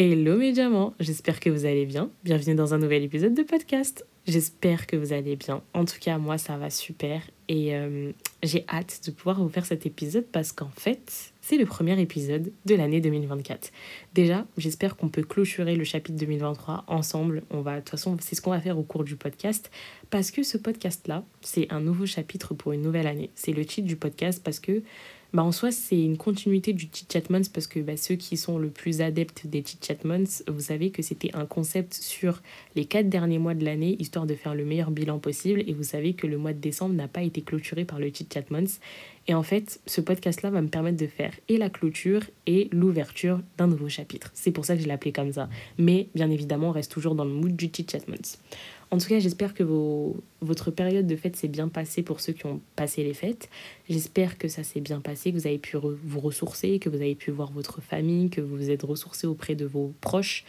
Hello 0.00 0.36
mes 0.36 0.52
diamants, 0.52 0.94
j'espère 1.00 1.40
que 1.40 1.50
vous 1.50 1.64
allez 1.64 1.84
bien. 1.84 2.08
Bienvenue 2.22 2.54
dans 2.54 2.72
un 2.72 2.78
nouvel 2.78 3.02
épisode 3.02 3.34
de 3.34 3.42
podcast. 3.42 4.06
J'espère 4.28 4.86
que 4.86 4.94
vous 4.94 5.12
allez 5.12 5.34
bien. 5.34 5.60
En 5.74 5.84
tout 5.86 5.98
cas, 6.00 6.18
moi 6.18 6.38
ça 6.38 6.56
va 6.56 6.70
super 6.70 7.20
et 7.48 7.74
euh, 7.74 8.12
j'ai 8.44 8.64
hâte 8.68 9.00
de 9.04 9.10
pouvoir 9.10 9.42
vous 9.42 9.48
faire 9.48 9.66
cet 9.66 9.86
épisode 9.86 10.26
parce 10.30 10.52
qu'en 10.52 10.70
fait, 10.70 11.32
c'est 11.40 11.56
le 11.56 11.66
premier 11.66 12.00
épisode 12.00 12.52
de 12.64 12.74
l'année 12.76 13.00
2024. 13.00 13.72
Déjà, 14.14 14.46
j'espère 14.56 14.96
qu'on 14.96 15.08
peut 15.08 15.24
clôturer 15.24 15.74
le 15.74 15.82
chapitre 15.82 16.16
2023 16.16 16.84
ensemble. 16.86 17.42
On 17.50 17.62
va 17.62 17.74
de 17.74 17.80
toute 17.80 17.88
façon, 17.88 18.16
c'est 18.20 18.36
ce 18.36 18.40
qu'on 18.40 18.52
va 18.52 18.60
faire 18.60 18.78
au 18.78 18.84
cours 18.84 19.02
du 19.02 19.16
podcast 19.16 19.68
parce 20.10 20.30
que 20.30 20.44
ce 20.44 20.58
podcast 20.58 21.08
là, 21.08 21.24
c'est 21.40 21.66
un 21.72 21.80
nouveau 21.80 22.06
chapitre 22.06 22.54
pour 22.54 22.70
une 22.70 22.82
nouvelle 22.82 23.08
année. 23.08 23.30
C'est 23.34 23.52
le 23.52 23.64
titre 23.64 23.88
du 23.88 23.96
podcast 23.96 24.44
parce 24.44 24.60
que 24.60 24.84
bah 25.34 25.42
en 25.42 25.52
soi, 25.52 25.70
c'est 25.70 26.00
une 26.00 26.16
continuité 26.16 26.72
du 26.72 26.88
Chit 26.90 27.06
Chat 27.12 27.28
Months 27.28 27.52
parce 27.52 27.66
que 27.66 27.80
bah, 27.80 27.98
ceux 27.98 28.14
qui 28.14 28.38
sont 28.38 28.56
le 28.56 28.70
plus 28.70 29.02
adeptes 29.02 29.46
des 29.46 29.62
Chit 29.62 29.78
Chat 29.86 30.02
Months, 30.04 30.42
vous 30.48 30.60
savez 30.60 30.90
que 30.90 31.02
c'était 31.02 31.30
un 31.34 31.44
concept 31.44 31.92
sur 31.92 32.40
les 32.76 32.86
quatre 32.86 33.10
derniers 33.10 33.38
mois 33.38 33.52
de 33.52 33.62
l'année, 33.62 33.94
histoire 33.98 34.24
de 34.24 34.34
faire 34.34 34.54
le 34.54 34.64
meilleur 34.64 34.90
bilan 34.90 35.18
possible. 35.18 35.62
Et 35.66 35.74
vous 35.74 35.82
savez 35.82 36.14
que 36.14 36.26
le 36.26 36.38
mois 36.38 36.54
de 36.54 36.60
décembre 36.60 36.94
n'a 36.94 37.08
pas 37.08 37.22
été 37.22 37.42
clôturé 37.42 37.84
par 37.84 37.98
le 37.98 38.08
Chit 38.08 38.26
Chat 38.32 38.50
Months. 38.50 38.80
Et 39.26 39.34
en 39.34 39.42
fait, 39.42 39.80
ce 39.84 40.00
podcast-là 40.00 40.48
va 40.48 40.62
me 40.62 40.68
permettre 40.68 40.96
de 40.96 41.06
faire 41.06 41.34
et 41.50 41.58
la 41.58 41.68
clôture 41.68 42.22
et 42.46 42.70
l'ouverture 42.72 43.42
d'un 43.58 43.66
nouveau 43.66 43.90
chapitre. 43.90 44.30
C'est 44.32 44.52
pour 44.52 44.64
ça 44.64 44.76
que 44.76 44.80
je 44.80 44.86
l'ai 44.86 44.94
appelé 44.94 45.12
comme 45.12 45.34
ça. 45.34 45.50
Mais 45.76 46.08
bien 46.14 46.30
évidemment, 46.30 46.70
on 46.70 46.72
reste 46.72 46.90
toujours 46.90 47.14
dans 47.14 47.26
le 47.26 47.32
mood 47.32 47.54
du 47.54 47.66
Chit 47.70 47.86
Chat 47.90 48.08
Months. 48.08 48.38
En 48.90 48.96
tout 48.96 49.08
cas, 49.08 49.18
j'espère 49.18 49.52
que 49.52 49.62
vos, 49.62 50.16
votre 50.40 50.70
période 50.70 51.06
de 51.06 51.14
fête 51.14 51.36
s'est 51.36 51.48
bien 51.48 51.68
passée 51.68 52.02
pour 52.02 52.20
ceux 52.20 52.32
qui 52.32 52.46
ont 52.46 52.60
passé 52.74 53.04
les 53.04 53.12
fêtes. 53.12 53.50
J'espère 53.90 54.38
que 54.38 54.48
ça 54.48 54.62
s'est 54.62 54.80
bien 54.80 55.00
passé, 55.00 55.30
que 55.30 55.36
vous 55.36 55.46
avez 55.46 55.58
pu 55.58 55.76
vous 55.76 56.20
ressourcer, 56.20 56.78
que 56.78 56.88
vous 56.88 56.96
avez 56.96 57.14
pu 57.14 57.30
voir 57.30 57.52
votre 57.52 57.82
famille, 57.82 58.30
que 58.30 58.40
vous 58.40 58.56
vous 58.56 58.70
êtes 58.70 58.82
ressourcé 58.82 59.26
auprès 59.26 59.54
de 59.54 59.66
vos 59.66 59.92
proches. 60.00 60.44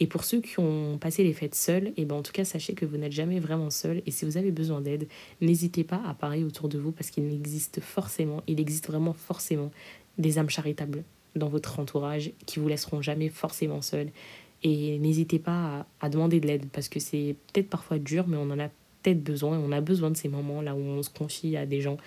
Et 0.00 0.08
pour 0.08 0.24
ceux 0.24 0.40
qui 0.40 0.58
ont 0.58 0.98
passé 0.98 1.22
les 1.22 1.32
fêtes 1.32 1.54
seuls, 1.54 1.88
et 1.88 1.94
eh 1.98 2.04
ben 2.04 2.16
en 2.16 2.22
tout 2.22 2.32
cas, 2.32 2.44
sachez 2.44 2.74
que 2.74 2.84
vous 2.84 2.96
n'êtes 2.96 3.12
jamais 3.12 3.38
vraiment 3.38 3.70
seul. 3.70 4.02
Et 4.06 4.10
si 4.10 4.24
vous 4.24 4.36
avez 4.36 4.50
besoin 4.50 4.80
d'aide, 4.80 5.06
n'hésitez 5.40 5.84
pas 5.84 6.02
à 6.04 6.14
parler 6.14 6.42
autour 6.42 6.68
de 6.68 6.78
vous 6.78 6.90
parce 6.90 7.10
qu'il 7.10 7.32
existe 7.32 7.80
forcément, 7.80 8.42
il 8.48 8.58
existe 8.58 8.88
vraiment 8.88 9.12
forcément 9.12 9.70
des 10.18 10.38
âmes 10.38 10.50
charitables 10.50 11.04
dans 11.36 11.48
votre 11.48 11.78
entourage 11.78 12.32
qui 12.46 12.58
vous 12.58 12.68
laisseront 12.68 13.02
jamais 13.02 13.28
forcément 13.28 13.82
seul 13.82 14.10
et 14.64 14.98
n'hésitez 14.98 15.38
pas 15.38 15.86
à, 16.00 16.08
demander 16.08 16.40
de 16.40 16.46
l'aide 16.46 16.66
parce 16.72 16.88
que 16.88 16.98
c'est 16.98 17.36
peut-être 17.52 17.68
parfois 17.68 17.98
dur, 17.98 18.26
mais 18.26 18.38
on 18.38 18.50
en 18.50 18.58
a 18.58 18.68
peut-être 19.02 19.22
besoin. 19.22 19.58
On 19.58 19.70
a 19.72 19.82
besoin 19.82 20.10
de 20.10 20.16
ces 20.16 20.28
moments 20.28 20.62
là 20.62 20.74
où 20.74 20.80
on 20.80 21.02
se 21.02 21.10
confie 21.10 21.56
à 21.58 21.66
des 21.66 21.82
gens. 21.82 21.98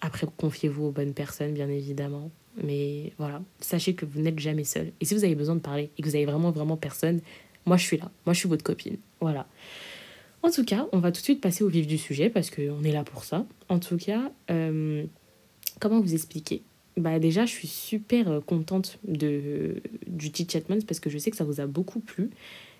Après, 0.00 0.26
confiez-vous 0.36 0.84
aux 0.84 0.90
bonnes 0.92 1.14
personnes, 1.14 1.52
bien 1.52 1.68
évidemment. 1.68 2.30
Mais 2.62 3.12
voilà, 3.18 3.42
sachez 3.60 3.94
que 3.94 4.06
vous 4.06 4.20
n'êtes 4.20 4.38
jamais 4.38 4.62
seul. 4.62 4.92
Et 5.00 5.04
si 5.04 5.14
vous 5.14 5.24
avez 5.24 5.34
besoin 5.34 5.56
de 5.56 5.60
parler 5.60 5.90
et 5.98 6.02
que 6.02 6.08
vous 6.08 6.14
avez 6.14 6.26
vraiment, 6.26 6.52
vraiment 6.52 6.76
personne, 6.76 7.20
moi 7.66 7.76
je 7.76 7.84
suis 7.84 7.96
là. 7.96 8.08
Moi 8.24 8.34
je 8.34 8.38
suis 8.38 8.48
votre 8.48 8.64
copine. 8.64 8.98
Voilà. 9.20 9.48
En 10.44 10.50
tout 10.50 10.64
cas, 10.64 10.86
on 10.92 11.00
va 11.00 11.10
tout 11.10 11.20
de 11.20 11.24
suite 11.24 11.40
passer 11.40 11.64
au 11.64 11.68
vif 11.68 11.88
du 11.88 11.98
sujet 11.98 12.30
parce 12.30 12.50
qu'on 12.50 12.84
est 12.84 12.92
là 12.92 13.02
pour 13.02 13.24
ça. 13.24 13.44
En 13.68 13.80
tout 13.80 13.96
cas, 13.96 14.30
euh, 14.48 15.04
comment 15.80 16.00
vous 16.00 16.14
expliquer 16.14 16.62
bah 16.96 17.18
déjà, 17.18 17.44
je 17.44 17.52
suis 17.52 17.68
super 17.68 18.28
euh, 18.30 18.40
contente 18.40 18.98
de, 19.06 19.82
du 20.06 20.30
Tea 20.30 20.46
Chatmans 20.50 20.84
parce 20.86 21.00
que 21.00 21.10
je 21.10 21.18
sais 21.18 21.30
que 21.30 21.36
ça 21.36 21.44
vous 21.44 21.60
a 21.60 21.66
beaucoup 21.66 22.00
plu. 22.00 22.30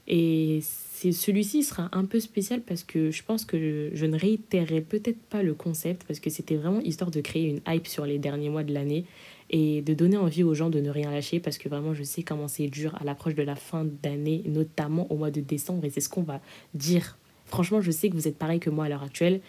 Et 0.08 0.60
celui-ci 0.62 1.64
sera 1.64 1.88
un 1.92 2.04
peu 2.04 2.20
spécial 2.20 2.60
parce 2.60 2.84
que 2.84 3.10
je 3.10 3.24
pense 3.24 3.44
que 3.44 3.90
je, 3.92 4.06
ne 4.06 4.16
réitérerai 4.16 4.80
peut-être 4.80 5.18
pas 5.18 5.42
le 5.42 5.52
concept 5.52 6.04
parce 6.06 6.20
que 6.20 6.30
c'était 6.30 6.54
vraiment 6.54 6.80
histoire 6.80 7.10
de 7.10 7.20
créer 7.20 7.48
une 7.48 7.60
hype 7.66 7.88
sur 7.88 8.06
les 8.06 8.18
derniers 8.18 8.48
mois 8.48 8.62
de 8.62 8.72
l'année 8.72 9.04
et 9.50 9.82
de 9.82 9.94
donner 9.94 10.16
envie 10.16 10.44
aux 10.44 10.54
gens 10.54 10.70
de 10.70 10.80
ne 10.80 10.90
rien 10.90 11.10
lâcher 11.10 11.40
parce 11.40 11.58
que 11.58 11.68
vraiment 11.68 11.92
je 11.92 12.04
sais 12.04 12.22
comment 12.22 12.46
c'est 12.46 12.68
dur 12.68 12.94
à 13.00 13.04
l'approche 13.04 13.34
de 13.34 13.42
la 13.42 13.56
fin 13.56 13.84
d'année, 14.02 14.42
notamment 14.46 15.10
au 15.10 15.16
mois 15.16 15.32
de 15.32 15.40
décembre 15.40 15.84
et 15.84 15.90
c'est 15.90 16.00
ce 16.00 16.08
qu'on 16.08 16.22
va 16.22 16.40
dire. 16.74 17.18
Franchement, 17.46 17.80
je 17.80 17.90
sais 17.90 18.08
que 18.08 18.14
vous 18.14 18.28
êtes 18.28 18.38
pareil 18.38 18.60
que 18.60 18.70
moi 18.70 18.86
à 18.86 18.88
l'heure 18.88 19.02
actuelle 19.02 19.40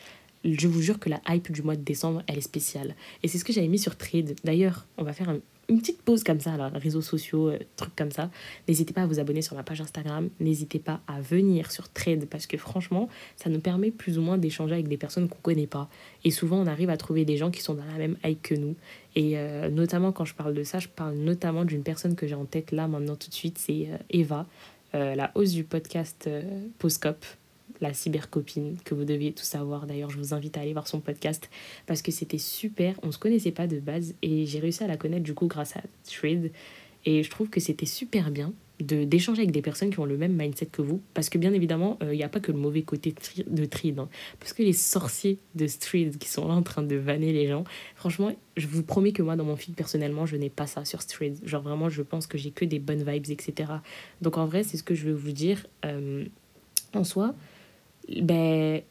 je 0.43 0.67
vous 0.67 0.81
jure 0.81 0.99
que 0.99 1.09
la 1.09 1.21
hype 1.29 1.51
du 1.51 1.61
mois 1.61 1.75
de 1.75 1.83
décembre, 1.83 2.23
elle 2.27 2.37
est 2.37 2.41
spéciale. 2.41 2.95
Et 3.23 3.27
c'est 3.27 3.37
ce 3.37 3.45
que 3.45 3.53
j'avais 3.53 3.67
mis 3.67 3.79
sur 3.79 3.97
Trade. 3.97 4.35
D'ailleurs, 4.43 4.85
on 4.97 5.03
va 5.03 5.13
faire 5.13 5.29
une 5.69 5.79
petite 5.79 6.01
pause 6.01 6.23
comme 6.23 6.39
ça, 6.39 6.55
là, 6.55 6.69
réseaux 6.69 7.01
sociaux, 7.01 7.49
euh, 7.49 7.59
trucs 7.75 7.95
comme 7.95 8.11
ça. 8.11 8.29
N'hésitez 8.67 8.93
pas 8.93 9.01
à 9.01 9.05
vous 9.05 9.19
abonner 9.19 9.41
sur 9.41 9.55
ma 9.55 9.63
page 9.63 9.81
Instagram. 9.81 10.29
N'hésitez 10.39 10.79
pas 10.79 11.01
à 11.07 11.19
venir 11.19 11.71
sur 11.71 11.89
Trade 11.89 12.25
parce 12.25 12.47
que 12.47 12.57
franchement, 12.57 13.09
ça 13.35 13.49
nous 13.49 13.59
permet 13.59 13.91
plus 13.91 14.17
ou 14.17 14.21
moins 14.21 14.37
d'échanger 14.37 14.73
avec 14.73 14.87
des 14.87 14.97
personnes 14.97 15.27
qu'on 15.27 15.39
connaît 15.41 15.67
pas. 15.67 15.89
Et 16.23 16.31
souvent, 16.31 16.57
on 16.59 16.67
arrive 16.67 16.89
à 16.89 16.97
trouver 16.97 17.25
des 17.25 17.37
gens 17.37 17.51
qui 17.51 17.61
sont 17.61 17.73
dans 17.73 17.85
la 17.85 17.97
même 17.97 18.17
hype 18.23 18.41
que 18.41 18.55
nous. 18.55 18.75
Et 19.15 19.37
euh, 19.37 19.69
notamment, 19.69 20.11
quand 20.11 20.25
je 20.25 20.35
parle 20.35 20.53
de 20.53 20.63
ça, 20.63 20.79
je 20.79 20.87
parle 20.87 21.15
notamment 21.15 21.65
d'une 21.65 21.83
personne 21.83 22.15
que 22.15 22.27
j'ai 22.27 22.35
en 22.35 22.45
tête 22.45 22.71
là, 22.71 22.87
maintenant, 22.87 23.15
tout 23.15 23.29
de 23.29 23.33
suite. 23.33 23.57
C'est 23.57 23.87
euh, 23.89 23.97
Eva, 24.09 24.45
la 24.93 25.31
hausse 25.35 25.51
du 25.51 25.63
podcast 25.63 26.27
Postcop 26.79 27.23
la 27.81 27.93
cybercopine, 27.93 28.77
que 28.83 28.95
vous 28.95 29.05
deviez 29.05 29.31
tout 29.33 29.43
savoir. 29.43 29.87
D'ailleurs, 29.87 30.09
je 30.09 30.17
vous 30.17 30.33
invite 30.33 30.57
à 30.57 30.61
aller 30.61 30.73
voir 30.73 30.87
son 30.87 30.99
podcast 30.99 31.49
parce 31.85 32.01
que 32.01 32.11
c'était 32.11 32.37
super. 32.37 32.99
On 33.03 33.11
se 33.11 33.17
connaissait 33.17 33.51
pas 33.51 33.67
de 33.67 33.79
base 33.79 34.15
et 34.21 34.45
j'ai 34.45 34.59
réussi 34.59 34.83
à 34.83 34.87
la 34.87 34.97
connaître 34.97 35.23
du 35.23 35.33
coup 35.33 35.47
grâce 35.47 35.75
à 35.75 35.81
Thread. 36.03 36.51
Et 37.05 37.23
je 37.23 37.29
trouve 37.29 37.49
que 37.49 37.59
c'était 37.59 37.85
super 37.85 38.31
bien 38.31 38.53
de 38.79 39.03
d'échanger 39.03 39.41
avec 39.41 39.51
des 39.51 39.61
personnes 39.61 39.89
qui 39.89 39.99
ont 39.99 40.05
le 40.05 40.17
même 40.17 40.35
mindset 40.35 40.67
que 40.67 40.81
vous 40.81 41.01
parce 41.13 41.29
que 41.29 41.37
bien 41.37 41.53
évidemment 41.53 41.97
il 42.01 42.07
euh, 42.07 42.15
n'y 42.15 42.23
a 42.23 42.29
pas 42.29 42.39
que 42.39 42.51
le 42.51 42.57
mauvais 42.57 42.83
côté 42.83 43.13
de 43.47 43.65
Thread 43.65 43.99
hein. 43.99 44.09
parce 44.39 44.53
que 44.53 44.61
les 44.61 44.73
sorciers 44.73 45.39
de 45.55 45.67
Thread 45.67 46.17
qui 46.17 46.29
sont 46.29 46.47
là 46.47 46.53
en 46.53 46.61
train 46.61 46.83
de 46.83 46.95
vanner 46.95 47.33
les 47.33 47.47
gens 47.47 47.63
franchement 47.95 48.31
je 48.55 48.67
vous 48.67 48.83
promets 48.83 49.13
que 49.13 49.23
moi 49.23 49.35
dans 49.35 49.45
mon 49.45 49.55
feed 49.55 49.75
personnellement 49.75 50.25
je 50.25 50.35
n'ai 50.35 50.49
pas 50.49 50.67
ça 50.67 50.85
sur 50.85 51.03
Thread 51.05 51.39
genre 51.43 51.63
vraiment 51.63 51.89
je 51.89 52.03
pense 52.03 52.27
que 52.27 52.37
j'ai 52.37 52.51
que 52.51 52.65
des 52.65 52.79
bonnes 52.79 53.03
vibes 53.03 53.29
etc 53.29 53.71
donc 54.21 54.37
en 54.37 54.45
vrai 54.45 54.63
c'est 54.63 54.77
ce 54.77 54.83
que 54.83 54.93
je 54.93 55.05
veux 55.05 55.15
vous 55.15 55.31
dire 55.31 55.65
euh, 55.85 56.25
en 56.93 57.03
soi 57.03 57.33
ben, 58.21 58.81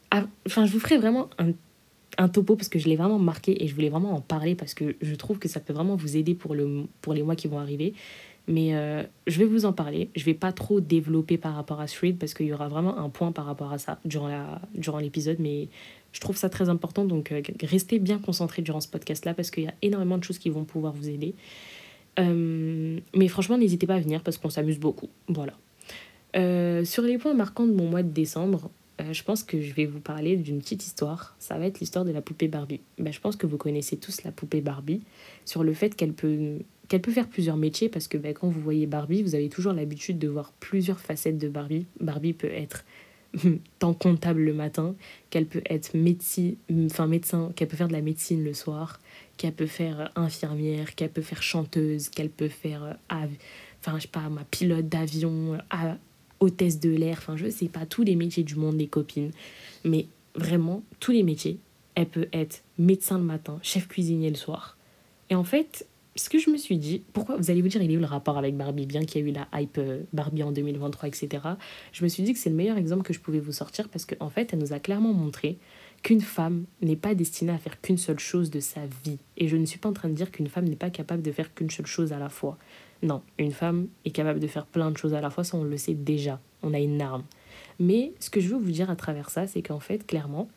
enfin, 0.46 0.66
je 0.66 0.72
vous 0.72 0.80
ferai 0.80 0.98
vraiment 0.98 1.28
un, 1.38 1.52
un 2.18 2.28
topo 2.28 2.56
parce 2.56 2.68
que 2.68 2.78
je 2.78 2.88
l'ai 2.88 2.96
vraiment 2.96 3.18
marqué 3.18 3.62
et 3.62 3.68
je 3.68 3.74
voulais 3.74 3.88
vraiment 3.88 4.14
en 4.14 4.20
parler 4.20 4.54
parce 4.54 4.74
que 4.74 4.96
je 5.00 5.14
trouve 5.14 5.38
que 5.38 5.48
ça 5.48 5.60
peut 5.60 5.72
vraiment 5.72 5.96
vous 5.96 6.16
aider 6.16 6.34
pour, 6.34 6.54
le, 6.54 6.84
pour 7.00 7.14
les 7.14 7.22
mois 7.22 7.36
qui 7.36 7.48
vont 7.48 7.58
arriver. 7.58 7.94
Mais 8.48 8.74
euh, 8.74 9.02
je 9.26 9.38
vais 9.38 9.44
vous 9.44 9.64
en 9.64 9.72
parler. 9.72 10.08
Je 10.14 10.24
vais 10.24 10.34
pas 10.34 10.52
trop 10.52 10.80
développer 10.80 11.36
par 11.36 11.54
rapport 11.54 11.80
à 11.80 11.86
Street 11.88 12.12
parce 12.12 12.32
qu'il 12.32 12.46
y 12.46 12.52
aura 12.52 12.68
vraiment 12.68 12.96
un 12.96 13.08
point 13.08 13.32
par 13.32 13.44
rapport 13.44 13.72
à 13.72 13.78
ça 13.78 13.98
durant, 14.04 14.28
la, 14.28 14.60
durant 14.74 14.98
l'épisode. 14.98 15.38
Mais 15.40 15.68
je 16.12 16.20
trouve 16.20 16.36
ça 16.36 16.48
très 16.48 16.68
important. 16.68 17.04
Donc 17.04 17.32
euh, 17.32 17.42
restez 17.62 17.98
bien 17.98 18.18
concentrés 18.18 18.62
durant 18.62 18.80
ce 18.80 18.88
podcast-là 18.88 19.34
parce 19.34 19.50
qu'il 19.50 19.64
y 19.64 19.68
a 19.68 19.74
énormément 19.82 20.16
de 20.16 20.24
choses 20.24 20.38
qui 20.38 20.50
vont 20.50 20.64
pouvoir 20.64 20.92
vous 20.92 21.08
aider. 21.08 21.34
Euh, 22.18 23.00
mais 23.14 23.28
franchement, 23.28 23.58
n'hésitez 23.58 23.86
pas 23.86 23.96
à 23.96 24.00
venir 24.00 24.22
parce 24.22 24.38
qu'on 24.38 24.50
s'amuse 24.50 24.78
beaucoup. 24.78 25.08
Voilà. 25.28 25.54
sur 26.84 27.02
les 27.02 27.18
points 27.18 27.34
marquants 27.34 27.66
de 27.66 27.72
mon 27.72 27.88
mois 27.90 28.04
de 28.04 28.10
décembre, 28.10 28.70
euh, 29.00 29.12
je 29.12 29.22
pense 29.22 29.42
que 29.42 29.60
je 29.60 29.74
vais 29.74 29.84
vous 29.84 30.00
parler 30.00 30.36
d'une 30.36 30.58
petite 30.58 30.86
histoire. 30.86 31.36
Ça 31.38 31.58
va 31.58 31.66
être 31.66 31.80
l'histoire 31.80 32.04
de 32.04 32.12
la 32.12 32.22
poupée 32.22 32.48
Barbie. 32.48 32.80
Ben, 32.98 33.12
je 33.12 33.20
pense 33.20 33.36
que 33.36 33.46
vous 33.46 33.58
connaissez 33.58 33.96
tous 33.96 34.22
la 34.24 34.32
poupée 34.32 34.60
Barbie 34.60 35.02
sur 35.44 35.64
le 35.64 35.74
fait 35.74 35.94
qu'elle 35.94 36.14
peut, 36.14 36.58
peut 36.88 37.12
faire 37.12 37.28
plusieurs 37.28 37.56
métiers 37.56 37.88
parce 37.88 38.08
que 38.08 38.16
ben, 38.16 38.32
quand 38.32 38.48
vous 38.48 38.60
voyez 38.60 38.86
Barbie, 38.86 39.22
vous 39.22 39.34
avez 39.34 39.48
toujours 39.48 39.74
l'habitude 39.74 40.18
de 40.18 40.28
voir 40.28 40.52
plusieurs 40.60 41.00
facettes 41.00 41.38
de 41.38 41.48
Barbie. 41.48 41.86
Barbie 42.00 42.32
peut 42.32 42.50
être 42.50 42.84
tant 43.78 43.92
comptable 43.92 44.40
le 44.40 44.54
matin, 44.54 44.94
qu'elle 45.28 45.46
peut 45.46 45.62
être 45.68 45.94
médecin, 45.94 46.52
enfin 46.86 47.06
médecin, 47.06 47.52
qu'elle 47.54 47.68
peut 47.68 47.76
faire 47.76 47.88
de 47.88 47.92
la 47.92 48.00
médecine 48.00 48.42
le 48.42 48.54
soir, 48.54 48.98
qu'elle 49.36 49.52
peut 49.52 49.66
faire 49.66 50.10
infirmière, 50.16 50.94
qu'elle 50.94 51.10
peut 51.10 51.22
faire 51.22 51.42
chanteuse, 51.42 52.08
qu'elle 52.08 52.30
peut 52.30 52.48
faire, 52.48 52.96
euh, 53.12 53.26
enfin 53.80 53.96
je 53.96 54.02
sais 54.02 54.08
pas, 54.08 54.28
ma 54.30 54.44
pilote 54.44 54.88
d'avion, 54.88 55.58
hôtesse 56.40 56.80
de 56.80 56.90
l'air, 56.90 57.18
enfin 57.18 57.36
je 57.36 57.48
sais 57.48 57.68
pas, 57.68 57.86
tous 57.86 58.02
les 58.02 58.16
métiers 58.16 58.44
du 58.44 58.56
monde, 58.56 58.76
les 58.76 58.86
copines. 58.86 59.30
Mais 59.84 60.06
vraiment, 60.34 60.82
tous 61.00 61.12
les 61.12 61.22
métiers. 61.22 61.58
Elle 61.94 62.06
peut 62.06 62.28
être 62.32 62.62
médecin 62.78 63.16
le 63.16 63.24
matin, 63.24 63.58
chef 63.62 63.88
cuisinier 63.88 64.28
le 64.28 64.36
soir. 64.36 64.76
Et 65.30 65.34
en 65.34 65.44
fait, 65.44 65.86
ce 66.14 66.28
que 66.28 66.38
je 66.38 66.50
me 66.50 66.56
suis 66.56 66.78
dit, 66.78 67.02
pourquoi 67.12 67.36
vous 67.36 67.50
allez 67.50 67.62
vous 67.62 67.68
dire, 67.68 67.82
il 67.82 67.90
est 67.90 67.96
où 67.96 68.00
le 68.00 68.06
rapport 68.06 68.38
avec 68.38 68.56
Barbie, 68.56 68.86
bien 68.86 69.04
qu'il 69.04 69.22
y 69.22 69.26
ait 69.26 69.30
eu 69.30 69.32
la 69.32 69.48
hype 69.58 69.78
euh, 69.78 70.02
Barbie 70.12 70.42
en 70.42 70.52
2023, 70.52 71.08
etc. 71.08 71.42
Je 71.92 72.04
me 72.04 72.08
suis 72.08 72.22
dit 72.22 72.32
que 72.32 72.38
c'est 72.38 72.50
le 72.50 72.56
meilleur 72.56 72.76
exemple 72.76 73.02
que 73.02 73.12
je 73.12 73.20
pouvais 73.20 73.40
vous 73.40 73.52
sortir 73.52 73.88
parce 73.88 74.04
qu'en 74.04 74.26
en 74.26 74.30
fait, 74.30 74.52
elle 74.52 74.58
nous 74.58 74.72
a 74.72 74.78
clairement 74.78 75.12
montré 75.12 75.58
qu'une 76.02 76.20
femme 76.20 76.64
n'est 76.82 76.96
pas 76.96 77.14
destinée 77.14 77.52
à 77.52 77.58
faire 77.58 77.80
qu'une 77.80 77.98
seule 77.98 78.18
chose 78.18 78.50
de 78.50 78.60
sa 78.60 78.80
vie. 79.04 79.18
Et 79.36 79.48
je 79.48 79.56
ne 79.56 79.66
suis 79.66 79.78
pas 79.78 79.88
en 79.88 79.92
train 79.92 80.08
de 80.08 80.14
dire 80.14 80.30
qu'une 80.30 80.48
femme 80.48 80.66
n'est 80.66 80.76
pas 80.76 80.90
capable 80.90 81.22
de 81.22 81.32
faire 81.32 81.52
qu'une 81.54 81.70
seule 81.70 81.86
chose 81.86 82.12
à 82.12 82.18
la 82.18 82.28
fois. 82.28 82.58
Non, 83.02 83.22
une 83.38 83.52
femme 83.52 83.88
est 84.04 84.10
capable 84.10 84.40
de 84.40 84.46
faire 84.46 84.66
plein 84.66 84.90
de 84.90 84.96
choses 84.96 85.14
à 85.14 85.20
la 85.20 85.30
fois, 85.30 85.44
ça 85.44 85.56
on 85.56 85.64
le 85.64 85.76
sait 85.76 85.94
déjà, 85.94 86.40
on 86.62 86.74
a 86.74 86.78
une 86.78 87.00
arme. 87.00 87.24
Mais 87.78 88.12
ce 88.20 88.30
que 88.30 88.40
je 88.40 88.48
veux 88.48 88.58
vous 88.58 88.70
dire 88.70 88.90
à 88.90 88.96
travers 88.96 89.30
ça, 89.30 89.46
c'est 89.46 89.62
qu'en 89.62 89.80
fait, 89.80 90.06
clairement, 90.06 90.48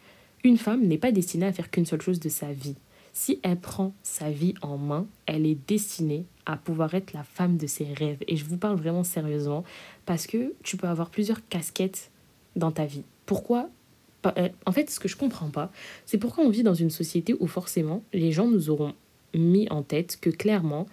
une 0.43 0.57
femme 0.57 0.85
n'est 0.85 0.97
pas 0.97 1.11
destinée 1.11 1.45
à 1.45 1.53
faire 1.53 1.69
qu'une 1.69 1.85
seule 1.85 2.01
chose 2.01 2.19
de 2.19 2.29
sa 2.29 2.51
vie. 2.51 2.75
Si 3.11 3.39
elle 3.43 3.59
prend 3.59 3.93
sa 4.03 4.29
vie 4.29 4.53
en 4.61 4.77
main, 4.77 5.07
elle 5.25 5.45
est 5.45 5.57
destinée 5.67 6.25
à 6.45 6.55
pouvoir 6.55 6.93
être 6.93 7.13
la 7.13 7.23
femme 7.23 7.57
de 7.57 7.67
ses 7.67 7.91
rêves. 7.93 8.23
Et 8.27 8.37
je 8.37 8.45
vous 8.45 8.57
parle 8.57 8.77
vraiment 8.77 9.03
sérieusement 9.03 9.63
parce 10.05 10.27
que 10.27 10.53
tu 10.63 10.77
peux 10.77 10.87
avoir 10.87 11.09
plusieurs 11.09 11.45
casquettes 11.47 12.11
dans 12.55 12.71
ta 12.71 12.85
vie. 12.85 13.03
Pourquoi 13.25 13.69
euh, 14.37 14.49
En 14.65 14.71
fait, 14.71 14.89
ce 14.89 14.99
que 14.99 15.07
je 15.07 15.17
comprends 15.17 15.49
pas, 15.49 15.71
c'est 16.05 16.17
pourquoi 16.17 16.43
on 16.43 16.49
vit 16.49 16.63
dans 16.63 16.73
une 16.73 16.89
société 16.89 17.35
où 17.39 17.47
forcément 17.47 18.03
les 18.13 18.31
gens 18.31 18.47
nous 18.47 18.69
auront 18.69 18.93
mis 19.33 19.67
en 19.69 19.83
tête 19.83 20.17
que 20.19 20.29
clairement, 20.29 20.87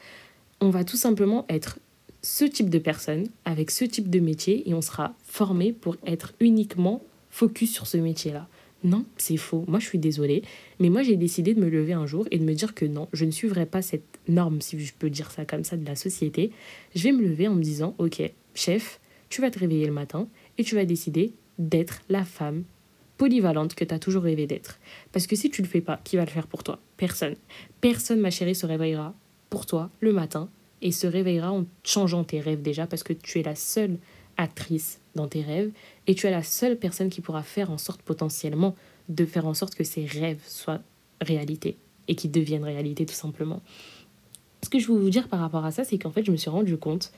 on 0.61 0.71
va 0.71 0.85
tout 0.85 0.97
simplement 0.97 1.45
être 1.49 1.79
ce 2.23 2.45
type 2.45 2.71
de 2.71 2.79
personne, 2.79 3.29
avec 3.45 3.71
ce 3.71 3.85
type 3.85 4.11
de 4.11 4.19
métier, 4.19 4.69
et 4.69 4.75
on 4.75 4.83
sera 4.83 5.15
formé 5.25 5.73
pour 5.73 5.97
être 6.05 6.35
uniquement 6.41 7.03
focus 7.31 7.73
sur 7.73 7.87
ce 7.87 7.99
métier-là. 7.99 8.49
Non, 8.83 9.05
c'est 9.17 9.37
faux. 9.37 9.65
Moi, 9.69 9.79
je 9.79 9.87
suis 9.87 9.99
désolée. 9.99 10.43
Mais 10.81 10.91
moi, 10.91 11.03
j'ai 11.03 11.17
décidé 11.17 11.55
de 11.55 11.61
me 11.61 11.69
lever 11.69 11.93
un 11.93 12.07
jour 12.07 12.27
et 12.31 12.39
de 12.39 12.45
me 12.45 12.55
dire 12.55 12.75
que 12.75 12.85
non, 12.85 13.09
je 13.13 13.25
ne 13.25 13.31
suivrai 13.31 13.67
pas 13.67 13.83
cette 13.83 14.19
norme, 14.29 14.61
si 14.61 14.79
je 14.79 14.93
peux 14.93 15.11
dire 15.11 15.31
ça 15.31 15.45
comme 15.45 15.65
ça, 15.65 15.77
de 15.77 15.85
la 15.85 15.97
société. 15.97 16.51
Je 16.95 17.03
vais 17.05 17.13
me 17.13 17.23
lever 17.23 17.49
en 17.49 17.55
me 17.55 17.63
disant, 17.63 17.95
ok, 17.99 18.23
chef, 18.55 19.01
tu 19.29 19.41
vas 19.41 19.51
te 19.51 19.59
réveiller 19.59 19.87
le 19.87 19.93
matin 19.93 20.29
et 20.59 20.65
tu 20.65 20.75
vas 20.75 20.85
décider 20.85 21.33
d'être 21.59 22.03
la 22.09 22.25
femme 22.25 22.65
polyvalente 23.17 23.75
que 23.75 23.85
tu 23.85 23.95
as 23.95 23.99
toujours 23.99 24.25
rêvé 24.25 24.47
d'être. 24.47 24.79
Parce 25.13 25.27
que 25.27 25.37
si 25.37 25.51
tu 25.51 25.63
le 25.63 25.69
fais 25.69 25.81
pas, 25.81 26.01
qui 26.05 26.17
va 26.17 26.25
le 26.25 26.31
faire 26.31 26.47
pour 26.47 26.63
toi? 26.63 26.79
Personne. 26.97 27.35
Personne, 27.81 28.21
ma 28.21 28.31
chérie, 28.31 28.55
se 28.55 28.67
réveillera 28.67 29.15
pour 29.51 29.67
toi 29.67 29.91
le 30.01 30.13
matin 30.13 30.49
et 30.83 30.93
se 30.93 31.07
réveillera 31.07 31.53
en 31.53 31.65
changeant 31.85 32.25
tes 32.25 32.41
rêves 32.41 32.63
déjà 32.63 32.87
parce 32.87 33.03
que 33.03 33.13
tu 33.13 33.41
es 33.41 33.43
la 33.43 33.55
seule 33.55 33.99
actrice 34.37 35.01
dans 35.15 35.29
tes 35.29 35.43
rêves 35.43 35.71
et 36.07 36.15
tu 36.15 36.27
es 36.27 36.31
la 36.31 36.43
seule 36.43 36.77
personne 36.77 37.09
qui 37.09 37.21
pourra 37.21 37.43
faire 37.43 37.71
en 37.71 37.79
sorte 37.79 38.03
potentiellement 38.03 38.75
de 39.09 39.25
faire 39.25 39.47
en 39.47 39.55
sorte 39.55 39.75
que 39.75 39.85
ces 39.85 40.05
rêves 40.05 40.43
soient 40.47 40.81
réalité 41.21 41.77
et 42.09 42.15
qui 42.15 42.29
deviennent 42.29 42.65
réalité 42.65 43.07
tout 43.07 43.15
simplement. 43.15 43.63
Ce 44.63 44.69
que 44.69 44.79
je 44.79 44.89
veux 44.89 44.99
vous 44.99 45.11
dire 45.11 45.29
par 45.29 45.41
rapport 45.41 45.65
à 45.65 45.71
ça, 45.71 45.85
c'est 45.85 45.99
qu'en 45.99 46.11
fait, 46.11 46.25
je 46.25 46.33
me 46.33 46.37
suis 46.37 46.51
rendu 46.51 46.77
compte 46.77 47.13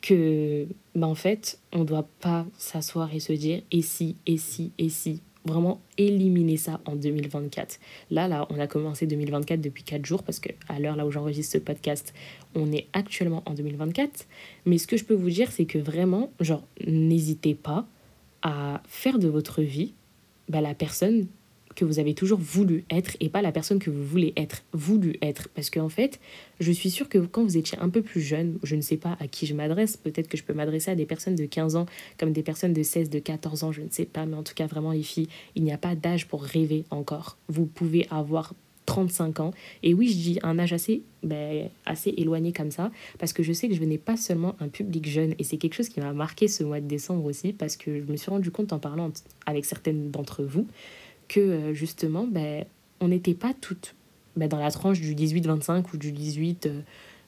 que, 0.00 0.66
bah, 0.94 1.06
en 1.06 1.14
fait, 1.14 1.58
on 1.72 1.80
ne 1.80 1.84
doit 1.84 2.08
pas 2.20 2.46
s'asseoir 2.56 3.14
et 3.14 3.20
se 3.20 3.32
dire 3.32 3.62
et 3.70 3.82
si, 3.82 4.16
et 4.26 4.38
si, 4.38 4.72
et 4.78 4.88
si 4.88 5.22
vraiment 5.44 5.80
éliminer 5.96 6.56
ça 6.56 6.80
en 6.84 6.96
2024. 6.96 7.78
Là, 8.10 8.28
là, 8.28 8.46
on 8.50 8.58
a 8.58 8.66
commencé 8.66 9.06
2024 9.06 9.60
depuis 9.60 9.82
4 9.82 10.04
jours 10.04 10.22
parce 10.22 10.40
que 10.40 10.50
à 10.68 10.78
l'heure 10.78 10.96
là 10.96 11.06
où 11.06 11.10
j'enregistre 11.10 11.52
ce 11.54 11.58
podcast, 11.58 12.12
on 12.54 12.72
est 12.72 12.88
actuellement 12.92 13.42
en 13.46 13.54
2024. 13.54 14.26
Mais 14.66 14.78
ce 14.78 14.86
que 14.86 14.96
je 14.96 15.04
peux 15.04 15.14
vous 15.14 15.30
dire, 15.30 15.50
c'est 15.50 15.66
que 15.66 15.78
vraiment, 15.78 16.30
genre, 16.40 16.66
n'hésitez 16.86 17.54
pas 17.54 17.86
à 18.42 18.82
faire 18.86 19.18
de 19.18 19.28
votre 19.28 19.62
vie 19.62 19.94
bah, 20.48 20.60
la 20.60 20.74
personne 20.74 21.26
que 21.80 21.86
vous 21.86 21.98
avez 21.98 22.12
toujours 22.12 22.38
voulu 22.38 22.84
être 22.90 23.16
et 23.20 23.30
pas 23.30 23.40
la 23.40 23.52
personne 23.52 23.78
que 23.78 23.88
vous 23.88 24.04
voulez 24.04 24.34
être, 24.36 24.62
voulu 24.74 25.16
être. 25.22 25.48
Parce 25.48 25.70
qu'en 25.70 25.88
fait, 25.88 26.20
je 26.60 26.70
suis 26.72 26.90
sûre 26.90 27.08
que 27.08 27.16
quand 27.16 27.42
vous 27.42 27.56
étiez 27.56 27.78
un 27.78 27.88
peu 27.88 28.02
plus 28.02 28.20
jeune, 28.20 28.58
je 28.62 28.76
ne 28.76 28.82
sais 28.82 28.98
pas 28.98 29.16
à 29.18 29.26
qui 29.28 29.46
je 29.46 29.54
m'adresse, 29.54 29.96
peut-être 29.96 30.28
que 30.28 30.36
je 30.36 30.44
peux 30.44 30.52
m'adresser 30.52 30.90
à 30.90 30.94
des 30.94 31.06
personnes 31.06 31.36
de 31.36 31.46
15 31.46 31.76
ans 31.76 31.86
comme 32.18 32.32
des 32.32 32.42
personnes 32.42 32.74
de 32.74 32.82
16, 32.82 33.08
de 33.08 33.18
14 33.18 33.64
ans, 33.64 33.72
je 33.72 33.80
ne 33.80 33.88
sais 33.90 34.04
pas, 34.04 34.26
mais 34.26 34.36
en 34.36 34.42
tout 34.42 34.52
cas, 34.54 34.66
vraiment, 34.66 34.92
les 34.92 35.02
filles, 35.02 35.28
il 35.54 35.64
n'y 35.64 35.72
a 35.72 35.78
pas 35.78 35.94
d'âge 35.94 36.28
pour 36.28 36.42
rêver 36.42 36.84
encore. 36.90 37.38
Vous 37.48 37.64
pouvez 37.64 38.06
avoir 38.10 38.52
35 38.90 39.40
ans. 39.40 39.52
Et 39.84 39.94
oui, 39.94 40.08
je 40.08 40.16
dis 40.16 40.38
un 40.42 40.58
âge 40.58 40.72
assez, 40.72 41.02
ben, 41.22 41.68
assez 41.86 42.12
éloigné 42.16 42.52
comme 42.52 42.72
ça, 42.72 42.90
parce 43.18 43.32
que 43.32 43.42
je 43.42 43.52
sais 43.52 43.68
que 43.68 43.74
je 43.74 43.84
n'ai 43.84 43.98
pas 43.98 44.16
seulement 44.16 44.56
un 44.58 44.68
public 44.68 45.08
jeune, 45.08 45.34
et 45.38 45.44
c'est 45.44 45.58
quelque 45.58 45.74
chose 45.74 45.88
qui 45.88 46.00
m'a 46.00 46.12
marqué 46.12 46.48
ce 46.48 46.64
mois 46.64 46.80
de 46.80 46.86
décembre 46.86 47.24
aussi, 47.24 47.52
parce 47.52 47.76
que 47.76 48.00
je 48.00 48.10
me 48.10 48.16
suis 48.16 48.30
rendu 48.30 48.50
compte 48.50 48.72
en 48.72 48.80
parlant 48.80 49.12
avec 49.46 49.64
certaines 49.64 50.10
d'entre 50.10 50.42
vous, 50.42 50.66
que 51.30 51.40
euh, 51.40 51.74
justement, 51.74 52.26
ben, 52.26 52.64
on 53.00 53.08
n'était 53.08 53.34
pas 53.34 53.54
toutes 53.54 53.94
ben, 54.36 54.48
dans 54.48 54.58
la 54.58 54.70
tranche 54.70 55.00
du 55.00 55.14
18-25 55.14 55.84
ou 55.94 55.96
du 55.96 56.10
18 56.12 56.66
euh, 56.66 56.80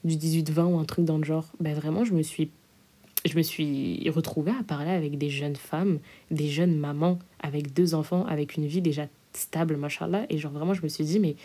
du 0.04 0.16
18-20 0.16 0.64
ou 0.64 0.78
un 0.78 0.84
truc 0.84 1.04
dans 1.04 1.18
le 1.18 1.24
genre. 1.24 1.46
Ben, 1.60 1.72
vraiment, 1.72 2.04
je 2.04 2.12
me 2.12 2.22
suis 2.22 2.50
je 3.24 3.36
me 3.36 3.42
suis 3.42 4.10
retrouvée 4.10 4.50
à 4.50 4.64
parler 4.64 4.90
avec 4.90 5.16
des 5.16 5.30
jeunes 5.30 5.54
femmes, 5.54 6.00
des 6.32 6.48
jeunes 6.48 6.76
mamans, 6.76 7.20
avec 7.40 7.72
deux 7.72 7.94
enfants, 7.94 8.26
avec 8.26 8.56
une 8.56 8.66
vie 8.66 8.82
déjà 8.82 9.06
stable, 9.32 9.76
machallah. 9.76 10.26
Et 10.28 10.38
genre, 10.38 10.50
vraiment, 10.50 10.74
je 10.74 10.82
me 10.82 10.88
suis 10.88 11.04
dit, 11.04 11.20
mais 11.20 11.36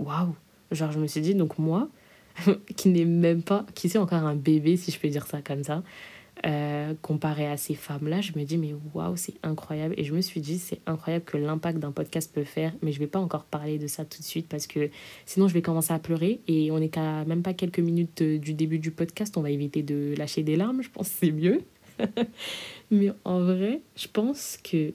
waouh! 0.00 0.34
Genre, 0.72 0.90
je 0.90 0.98
me 0.98 1.06
suis 1.06 1.20
dit, 1.20 1.36
donc 1.36 1.56
moi, 1.56 1.88
qui 2.76 2.88
n'est 2.88 3.04
même 3.04 3.44
pas, 3.44 3.64
qui 3.76 3.88
c'est 3.88 3.98
encore 3.98 4.24
un 4.24 4.34
bébé, 4.34 4.76
si 4.76 4.90
je 4.90 4.98
peux 4.98 5.08
dire 5.08 5.28
ça 5.28 5.40
comme 5.40 5.62
ça, 5.62 5.84
euh, 6.46 6.94
comparé 7.02 7.46
à 7.46 7.56
ces 7.56 7.74
femmes-là, 7.74 8.20
je 8.22 8.32
me 8.34 8.44
dis, 8.44 8.56
mais 8.56 8.74
waouh, 8.94 9.16
c'est 9.16 9.34
incroyable. 9.42 9.94
Et 9.98 10.04
je 10.04 10.14
me 10.14 10.20
suis 10.20 10.40
dit, 10.40 10.58
c'est 10.58 10.80
incroyable 10.86 11.24
que 11.24 11.36
l'impact 11.36 11.78
d'un 11.78 11.92
podcast 11.92 12.32
peut 12.32 12.44
faire, 12.44 12.72
mais 12.82 12.92
je 12.92 12.98
vais 12.98 13.06
pas 13.06 13.18
encore 13.18 13.44
parler 13.44 13.78
de 13.78 13.86
ça 13.86 14.04
tout 14.04 14.20
de 14.20 14.24
suite 14.24 14.48
parce 14.48 14.66
que 14.66 14.90
sinon 15.26 15.48
je 15.48 15.54
vais 15.54 15.62
commencer 15.62 15.92
à 15.92 15.98
pleurer 15.98 16.40
et 16.48 16.70
on 16.70 16.78
est 16.78 16.88
qu'à 16.88 17.24
même 17.24 17.42
pas 17.42 17.52
quelques 17.52 17.80
minutes 17.80 18.22
euh, 18.22 18.38
du 18.38 18.54
début 18.54 18.78
du 18.78 18.90
podcast, 18.90 19.36
on 19.36 19.42
va 19.42 19.50
éviter 19.50 19.82
de 19.82 20.14
lâcher 20.16 20.42
des 20.42 20.56
larmes, 20.56 20.82
je 20.82 20.90
pense 20.90 21.10
que 21.10 21.14
c'est 21.26 21.32
mieux. 21.32 21.62
mais 22.90 23.12
en 23.24 23.40
vrai, 23.40 23.82
je 23.96 24.08
pense 24.08 24.58
que 24.62 24.94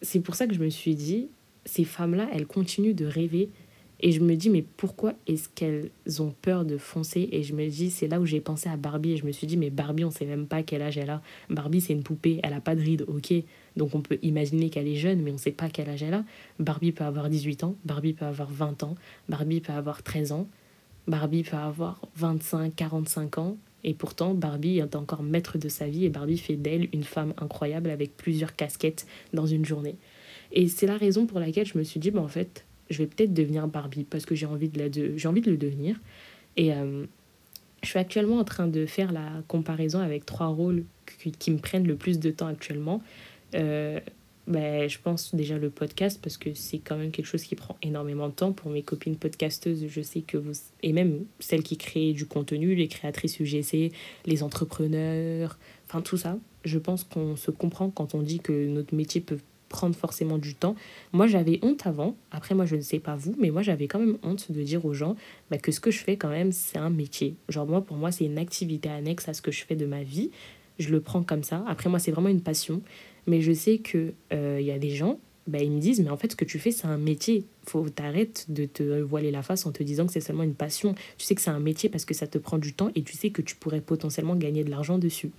c'est 0.00 0.20
pour 0.20 0.34
ça 0.34 0.48
que 0.48 0.54
je 0.54 0.60
me 0.60 0.68
suis 0.68 0.96
dit, 0.96 1.28
ces 1.64 1.84
femmes-là, 1.84 2.28
elles 2.32 2.46
continuent 2.46 2.94
de 2.94 3.06
rêver 3.06 3.50
et 4.04 4.10
je 4.10 4.20
me 4.20 4.34
dis, 4.34 4.50
mais 4.50 4.62
pourquoi 4.62 5.14
est-ce 5.28 5.48
qu'elles 5.48 5.90
ont 6.18 6.34
peur 6.42 6.64
de 6.64 6.76
foncer 6.76 7.28
Et 7.30 7.44
je 7.44 7.54
me 7.54 7.68
dis, 7.68 7.88
c'est 7.88 8.08
là 8.08 8.20
où 8.20 8.26
j'ai 8.26 8.40
pensé 8.40 8.68
à 8.68 8.76
Barbie. 8.76 9.12
Et 9.12 9.16
je 9.16 9.24
me 9.24 9.30
suis 9.30 9.46
dit, 9.46 9.56
mais 9.56 9.70
Barbie, 9.70 10.04
on 10.04 10.10
sait 10.10 10.26
même 10.26 10.48
pas 10.48 10.64
quel 10.64 10.82
âge 10.82 10.98
elle 10.98 11.10
a. 11.10 11.22
Barbie, 11.50 11.80
c'est 11.80 11.92
une 11.92 12.02
poupée, 12.02 12.40
elle 12.42 12.52
a 12.52 12.60
pas 12.60 12.74
de 12.74 12.80
rides, 12.80 13.04
ok. 13.06 13.32
Donc 13.76 13.94
on 13.94 14.00
peut 14.00 14.18
imaginer 14.22 14.70
qu'elle 14.70 14.88
est 14.88 14.96
jeune, 14.96 15.22
mais 15.22 15.30
on 15.30 15.38
sait 15.38 15.52
pas 15.52 15.68
quel 15.68 15.88
âge 15.88 16.02
elle 16.02 16.14
a. 16.14 16.24
Barbie 16.58 16.90
peut 16.90 17.04
avoir 17.04 17.30
18 17.30 17.62
ans, 17.62 17.76
Barbie 17.84 18.12
peut 18.12 18.24
avoir 18.24 18.50
20 18.50 18.82
ans, 18.82 18.96
Barbie 19.28 19.60
peut 19.60 19.72
avoir 19.72 20.02
13 20.02 20.32
ans, 20.32 20.48
Barbie 21.06 21.44
peut 21.44 21.56
avoir 21.56 22.00
25, 22.16 22.74
45 22.74 23.38
ans. 23.38 23.56
Et 23.84 23.94
pourtant, 23.94 24.34
Barbie 24.34 24.78
est 24.78 24.96
encore 24.96 25.22
maître 25.22 25.58
de 25.58 25.68
sa 25.68 25.86
vie 25.86 26.04
et 26.04 26.08
Barbie 26.08 26.38
fait 26.38 26.56
d'elle 26.56 26.88
une 26.92 27.04
femme 27.04 27.34
incroyable 27.36 27.90
avec 27.90 28.16
plusieurs 28.16 28.56
casquettes 28.56 29.06
dans 29.32 29.46
une 29.46 29.64
journée. 29.64 29.96
Et 30.52 30.68
c'est 30.68 30.86
la 30.86 30.96
raison 30.96 31.26
pour 31.26 31.40
laquelle 31.40 31.66
je 31.66 31.78
me 31.78 31.82
suis 31.82 31.98
dit, 31.98 32.10
bah, 32.10 32.20
en 32.20 32.28
fait, 32.28 32.64
je 32.90 32.98
vais 32.98 33.06
peut-être 33.06 33.32
devenir 33.32 33.66
Barbie 33.68 34.04
parce 34.04 34.26
que 34.26 34.34
j'ai 34.34 34.46
envie 34.46 34.68
de, 34.68 34.78
la 34.78 34.88
de, 34.88 35.16
j'ai 35.16 35.28
envie 35.28 35.40
de 35.40 35.50
le 35.50 35.56
devenir. 35.56 36.00
Et 36.56 36.72
euh, 36.72 37.06
je 37.82 37.88
suis 37.88 37.98
actuellement 37.98 38.38
en 38.38 38.44
train 38.44 38.66
de 38.66 38.86
faire 38.86 39.12
la 39.12 39.42
comparaison 39.48 40.00
avec 40.00 40.26
trois 40.26 40.48
rôles 40.48 40.84
qui, 41.38 41.50
me 41.50 41.58
prennent 41.58 41.86
le 41.86 41.96
plus 41.96 42.18
de 42.18 42.30
temps 42.30 42.46
actuellement. 42.46 43.02
Euh, 43.54 44.00
ben, 44.48 44.88
je 44.88 44.98
pense 44.98 45.34
déjà 45.34 45.56
le 45.56 45.70
podcast 45.70 46.18
parce 46.20 46.36
que 46.36 46.52
c'est 46.54 46.78
quand 46.78 46.96
même 46.96 47.12
quelque 47.12 47.26
chose 47.26 47.44
qui 47.44 47.54
prend 47.54 47.76
énormément 47.80 48.28
de 48.28 48.34
temps 48.34 48.52
pour 48.52 48.70
mes 48.70 48.82
copines 48.82 49.16
podcasteuses. 49.16 49.86
Je 49.86 50.00
sais 50.00 50.20
que 50.20 50.36
vous, 50.36 50.52
et 50.82 50.92
même 50.92 51.24
celles 51.38 51.62
qui 51.62 51.76
créent 51.76 52.12
du 52.12 52.26
contenu, 52.26 52.74
les 52.74 52.88
créatrices 52.88 53.38
UGC, 53.38 53.92
les 54.26 54.42
entrepreneurs, 54.42 55.58
enfin 55.86 56.00
tout 56.00 56.16
ça, 56.16 56.38
je 56.64 56.78
pense 56.78 57.04
qu'on 57.04 57.36
se 57.36 57.50
comprend 57.52 57.90
quand 57.90 58.14
on 58.14 58.22
dit 58.22 58.40
que 58.40 58.66
notre 58.66 58.94
métier 58.94 59.20
peut 59.20 59.38
prendre 59.72 59.96
forcément 59.96 60.38
du 60.38 60.54
temps. 60.54 60.76
Moi, 61.12 61.26
j'avais 61.26 61.58
honte 61.62 61.84
avant. 61.86 62.14
Après, 62.30 62.54
moi, 62.54 62.66
je 62.66 62.76
ne 62.76 62.80
sais 62.80 63.00
pas 63.00 63.16
vous, 63.16 63.34
mais 63.38 63.50
moi, 63.50 63.62
j'avais 63.62 63.88
quand 63.88 63.98
même 63.98 64.18
honte 64.22 64.52
de 64.52 64.62
dire 64.62 64.84
aux 64.84 64.94
gens 64.94 65.16
bah, 65.50 65.58
que 65.58 65.72
ce 65.72 65.80
que 65.80 65.90
je 65.90 65.98
fais, 65.98 66.16
quand 66.16 66.28
même, 66.28 66.52
c'est 66.52 66.78
un 66.78 66.90
métier. 66.90 67.34
Genre, 67.48 67.66
moi, 67.66 67.80
pour 67.80 67.96
moi, 67.96 68.12
c'est 68.12 68.24
une 68.24 68.38
activité 68.38 68.88
annexe 68.88 69.28
à 69.28 69.34
ce 69.34 69.42
que 69.42 69.50
je 69.50 69.64
fais 69.64 69.74
de 69.74 69.86
ma 69.86 70.04
vie. 70.04 70.30
Je 70.78 70.90
le 70.90 71.00
prends 71.00 71.24
comme 71.24 71.42
ça. 71.42 71.64
Après, 71.66 71.90
moi, 71.90 71.98
c'est 71.98 72.12
vraiment 72.12 72.28
une 72.28 72.42
passion. 72.42 72.82
Mais 73.26 73.40
je 73.40 73.52
sais 73.52 73.78
qu'il 73.78 74.14
euh, 74.32 74.58
il 74.60 74.66
y 74.66 74.72
a 74.72 74.78
des 74.78 74.90
gens, 74.90 75.18
bah, 75.46 75.58
ils 75.60 75.70
me 75.70 75.80
disent, 75.80 76.00
mais 76.00 76.10
en 76.10 76.16
fait, 76.16 76.32
ce 76.32 76.36
que 76.36 76.44
tu 76.44 76.58
fais, 76.58 76.70
c'est 76.70 76.86
un 76.86 76.98
métier. 76.98 77.44
faut 77.66 77.88
t'arrêter 77.88 78.44
de 78.48 78.64
te 78.66 79.00
voiler 79.00 79.30
la 79.30 79.42
face 79.42 79.66
en 79.66 79.72
te 79.72 79.82
disant 79.82 80.06
que 80.06 80.12
c'est 80.12 80.20
seulement 80.20 80.44
une 80.44 80.54
passion. 80.54 80.94
Tu 81.18 81.24
sais 81.24 81.34
que 81.34 81.40
c'est 81.40 81.50
un 81.50 81.60
métier 81.60 81.88
parce 81.88 82.04
que 82.04 82.14
ça 82.14 82.26
te 82.26 82.38
prend 82.38 82.58
du 82.58 82.74
temps 82.74 82.90
et 82.94 83.02
tu 83.02 83.16
sais 83.16 83.30
que 83.30 83.42
tu 83.42 83.56
pourrais 83.56 83.80
potentiellement 83.80 84.36
gagner 84.36 84.64
de 84.64 84.70
l'argent 84.70 84.98
dessus. 84.98 85.30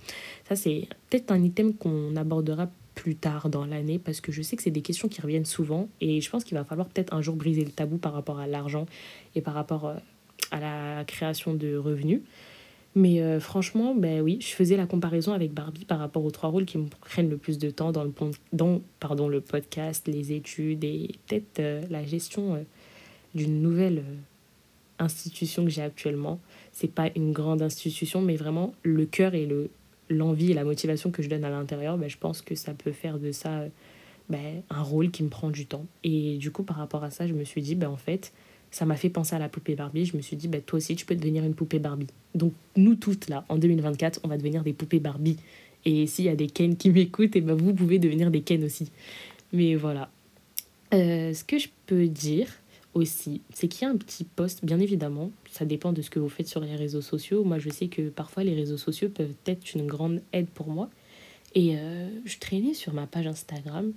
Ça, 0.48 0.56
c'est 0.56 0.88
peut-être 1.08 1.30
un 1.30 1.42
item 1.42 1.74
qu'on 1.74 2.16
abordera 2.16 2.70
plus 2.94 3.16
tard 3.16 3.48
dans 3.48 3.66
l'année 3.66 3.98
parce 3.98 4.20
que 4.20 4.32
je 4.32 4.42
sais 4.42 4.56
que 4.56 4.62
c'est 4.62 4.70
des 4.70 4.82
questions 4.82 5.08
qui 5.08 5.20
reviennent 5.20 5.44
souvent 5.44 5.88
et 6.00 6.20
je 6.20 6.30
pense 6.30 6.44
qu'il 6.44 6.56
va 6.56 6.64
falloir 6.64 6.88
peut-être 6.88 7.12
un 7.12 7.20
jour 7.20 7.36
briser 7.36 7.64
le 7.64 7.70
tabou 7.70 7.98
par 7.98 8.12
rapport 8.12 8.38
à 8.38 8.46
l'argent 8.46 8.86
et 9.34 9.40
par 9.40 9.54
rapport 9.54 9.86
euh, 9.86 9.94
à 10.50 10.60
la 10.60 11.04
création 11.04 11.54
de 11.54 11.76
revenus. 11.76 12.20
Mais 12.96 13.20
euh, 13.20 13.40
franchement, 13.40 13.94
ben 13.94 14.20
oui, 14.20 14.38
je 14.40 14.54
faisais 14.54 14.76
la 14.76 14.86
comparaison 14.86 15.32
avec 15.32 15.52
Barbie 15.52 15.84
par 15.84 15.98
rapport 15.98 16.24
aux 16.24 16.30
trois 16.30 16.48
rôles 16.48 16.64
qui 16.64 16.78
me 16.78 16.86
prennent 16.86 17.28
le 17.28 17.36
plus 17.36 17.58
de 17.58 17.70
temps 17.70 17.90
dans 17.90 18.04
le, 18.04 18.12
dans, 18.52 18.80
pardon, 19.00 19.28
le 19.28 19.40
podcast, 19.40 20.06
les 20.06 20.32
études 20.32 20.84
et 20.84 21.10
peut-être 21.26 21.58
euh, 21.58 21.82
la 21.90 22.04
gestion 22.04 22.64
d'une 23.34 23.60
nouvelle 23.60 24.04
institution 25.00 25.64
que 25.64 25.70
j'ai 25.70 25.82
actuellement. 25.82 26.38
C'est 26.72 26.92
pas 26.92 27.10
une 27.16 27.32
grande 27.32 27.62
institution, 27.62 28.22
mais 28.22 28.36
vraiment 28.36 28.74
le 28.84 29.06
cœur 29.06 29.34
et 29.34 29.46
le 29.46 29.70
l'envie 30.08 30.50
et 30.50 30.54
la 30.54 30.64
motivation 30.64 31.10
que 31.10 31.22
je 31.22 31.28
donne 31.28 31.44
à 31.44 31.50
l'intérieur, 31.50 31.98
ben, 31.98 32.08
je 32.08 32.18
pense 32.18 32.42
que 32.42 32.54
ça 32.54 32.74
peut 32.74 32.92
faire 32.92 33.18
de 33.18 33.32
ça 33.32 33.64
ben, 34.28 34.62
un 34.70 34.82
rôle 34.82 35.10
qui 35.10 35.22
me 35.22 35.28
prend 35.28 35.50
du 35.50 35.66
temps. 35.66 35.86
Et 36.02 36.36
du 36.38 36.50
coup, 36.50 36.62
par 36.62 36.76
rapport 36.76 37.04
à 37.04 37.10
ça, 37.10 37.26
je 37.26 37.34
me 37.34 37.44
suis 37.44 37.62
dit, 37.62 37.74
ben, 37.74 37.88
en 37.88 37.96
fait, 37.96 38.32
ça 38.70 38.84
m'a 38.86 38.96
fait 38.96 39.10
penser 39.10 39.36
à 39.36 39.38
la 39.38 39.48
poupée 39.48 39.74
Barbie. 39.74 40.06
Je 40.06 40.16
me 40.16 40.22
suis 40.22 40.36
dit, 40.36 40.48
ben, 40.48 40.60
toi 40.60 40.78
aussi, 40.78 40.96
tu 40.96 41.06
peux 41.06 41.14
devenir 41.14 41.44
une 41.44 41.54
poupée 41.54 41.78
Barbie. 41.78 42.06
Donc, 42.34 42.52
nous 42.76 42.94
toutes, 42.94 43.28
là, 43.28 43.44
en 43.48 43.56
2024, 43.56 44.20
on 44.24 44.28
va 44.28 44.36
devenir 44.36 44.62
des 44.62 44.72
poupées 44.72 45.00
Barbie. 45.00 45.36
Et 45.84 46.06
s'il 46.06 46.24
y 46.24 46.28
a 46.30 46.36
des 46.36 46.46
Ken 46.46 46.76
qui 46.76 46.90
m'écoutent, 46.90 47.36
et 47.36 47.40
ben, 47.40 47.54
vous 47.54 47.74
pouvez 47.74 47.98
devenir 47.98 48.30
des 48.30 48.40
Ken 48.40 48.64
aussi. 48.64 48.90
Mais 49.52 49.74
voilà. 49.74 50.10
Euh, 50.92 51.34
ce 51.34 51.44
que 51.44 51.58
je 51.58 51.68
peux 51.86 52.06
dire, 52.06 52.48
aussi, 52.94 53.42
c'est 53.52 53.68
qu'il 53.68 53.82
y 53.82 53.90
a 53.90 53.92
un 53.92 53.96
petit 53.96 54.24
post, 54.24 54.64
bien 54.64 54.78
évidemment, 54.78 55.30
ça 55.50 55.64
dépend 55.64 55.92
de 55.92 56.00
ce 56.00 56.10
que 56.10 56.18
vous 56.18 56.28
faites 56.28 56.48
sur 56.48 56.60
les 56.60 56.76
réseaux 56.76 57.00
sociaux. 57.00 57.44
Moi, 57.44 57.58
je 57.58 57.68
sais 57.68 57.88
que 57.88 58.08
parfois 58.08 58.44
les 58.44 58.54
réseaux 58.54 58.76
sociaux 58.76 59.08
peuvent 59.08 59.34
être 59.46 59.74
une 59.74 59.86
grande 59.86 60.22
aide 60.32 60.48
pour 60.48 60.68
moi. 60.68 60.88
Et 61.54 61.76
euh, 61.76 62.08
je 62.24 62.38
traînais 62.38 62.74
sur 62.74 62.94
ma 62.94 63.06
page 63.06 63.26
Instagram 63.26 63.92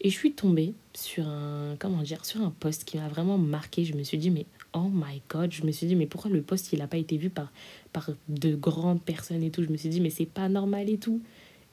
et 0.00 0.10
je 0.10 0.16
suis 0.16 0.32
tombée 0.32 0.74
sur 0.94 1.26
un, 1.26 1.76
comment 1.78 2.02
dire, 2.02 2.24
sur 2.24 2.40
un 2.40 2.50
post 2.50 2.84
qui 2.84 2.98
m'a 2.98 3.08
vraiment 3.08 3.38
marqué. 3.38 3.84
Je 3.84 3.94
me 3.94 4.02
suis 4.02 4.18
dit, 4.18 4.30
mais 4.30 4.46
oh 4.74 4.88
my 4.92 5.22
god, 5.28 5.52
je 5.52 5.64
me 5.64 5.72
suis 5.72 5.86
dit, 5.86 5.96
mais 5.96 6.06
pourquoi 6.06 6.30
le 6.30 6.42
post, 6.42 6.72
il 6.72 6.78
n'a 6.78 6.86
pas 6.86 6.96
été 6.96 7.16
vu 7.16 7.30
par, 7.30 7.52
par 7.92 8.10
de 8.28 8.54
grandes 8.54 9.02
personnes 9.02 9.42
et 9.42 9.50
tout? 9.50 9.62
Je 9.62 9.68
me 9.68 9.76
suis 9.76 9.88
dit, 9.88 10.00
mais 10.00 10.10
c'est 10.10 10.26
pas 10.26 10.48
normal 10.48 10.90
et 10.90 10.98
tout. 10.98 11.20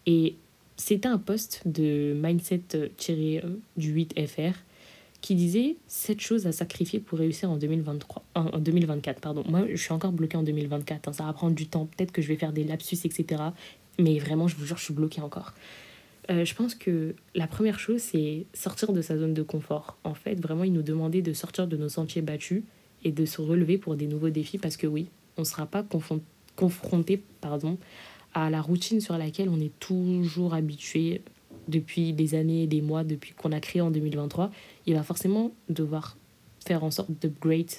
Et 0.06 0.36
c'était 0.78 1.08
un 1.08 1.18
post 1.18 1.62
de 1.66 2.14
Mindset 2.16 2.62
euh, 2.76 3.42
du 3.78 3.94
8FR 3.94 4.54
qui 5.22 5.36
disait 5.36 5.78
cette 5.88 6.22
chose 6.22 6.48
à 6.48 6.52
sacrifier 6.52 7.00
pour 7.00 7.20
réussir 7.20 7.50
en 7.50 7.58
2023 7.58 8.24
en 8.36 8.60
2024 8.60 9.20
pardon. 9.20 9.44
Moi 9.48 9.66
je 9.70 9.82
suis 9.82 9.92
encore 9.92 10.12
bloquée 10.12 10.38
en 10.38 10.44
2024 10.44 11.08
hein, 11.08 11.14
ça 11.14 11.26
va 11.26 11.34
prendre 11.34 11.56
du 11.56 11.68
temps. 11.68 11.86
Peut-être 11.86 12.12
que 12.12 12.22
je 12.22 12.28
vais 12.28 12.36
faire 12.36 12.54
des 12.54 12.64
lapsus 12.64 12.98
etc 13.04 13.44
mais 13.98 14.18
vraiment 14.20 14.48
je 14.48 14.56
vous 14.56 14.66
jure 14.66 14.78
je 14.78 14.86
suis 14.86 14.94
bloquée 14.94 15.22
encore. 15.22 15.54
Euh, 16.30 16.46
je 16.46 16.54
pense 16.54 16.76
que 16.76 17.16
la 17.36 17.48
première 17.48 17.80
chose 17.80 18.02
c'est 18.02 18.46
sortir 18.54 18.94
de 18.94 19.02
sa 19.02 19.18
zone 19.18 19.34
de 19.34 19.44
confort. 19.44 19.98
En 20.04 20.14
fait 20.14 20.40
vraiment 20.40 20.64
il 20.64 20.74
nous 20.74 20.84
demandait 20.84 21.22
de 21.22 21.34
sortir 21.34 21.68
de 21.68 21.76
nos 21.76 21.90
sentiers 21.90 22.22
battus 22.22 22.64
et 23.04 23.12
de 23.12 23.26
se 23.26 23.42
relever 23.42 23.78
pour 23.78 23.96
des 23.96 24.08
nouveaux 24.08 24.30
défis 24.30 24.58
parce 24.58 24.78
que 24.78 24.88
oui 24.88 25.08
on 25.38 25.42
ne 25.42 25.46
sera 25.46 25.66
pas 25.66 25.86
confronté 26.56 27.24
à 28.34 28.50
la 28.50 28.62
routine 28.62 29.02
sur 29.02 29.18
laquelle 29.18 29.50
on 29.50 29.60
est 29.60 29.78
toujours 29.80 30.54
habitué 30.54 31.22
depuis 31.70 32.14
des 32.14 32.36
années 32.36 32.64
et 32.64 32.68
des 32.68 32.82
mois, 32.82 33.04
depuis 33.04 33.34
qu'on 33.34 33.52
a 33.52 33.60
créé 33.60 33.82
en 33.82 33.92
2023, 33.92 34.52
il 34.86 34.96
va 34.96 35.04
forcément 35.04 35.52
devoir 35.70 36.18
faire 36.66 36.84
en 36.84 36.92
sorte 36.92 37.12
d'upgrade, 37.12 37.72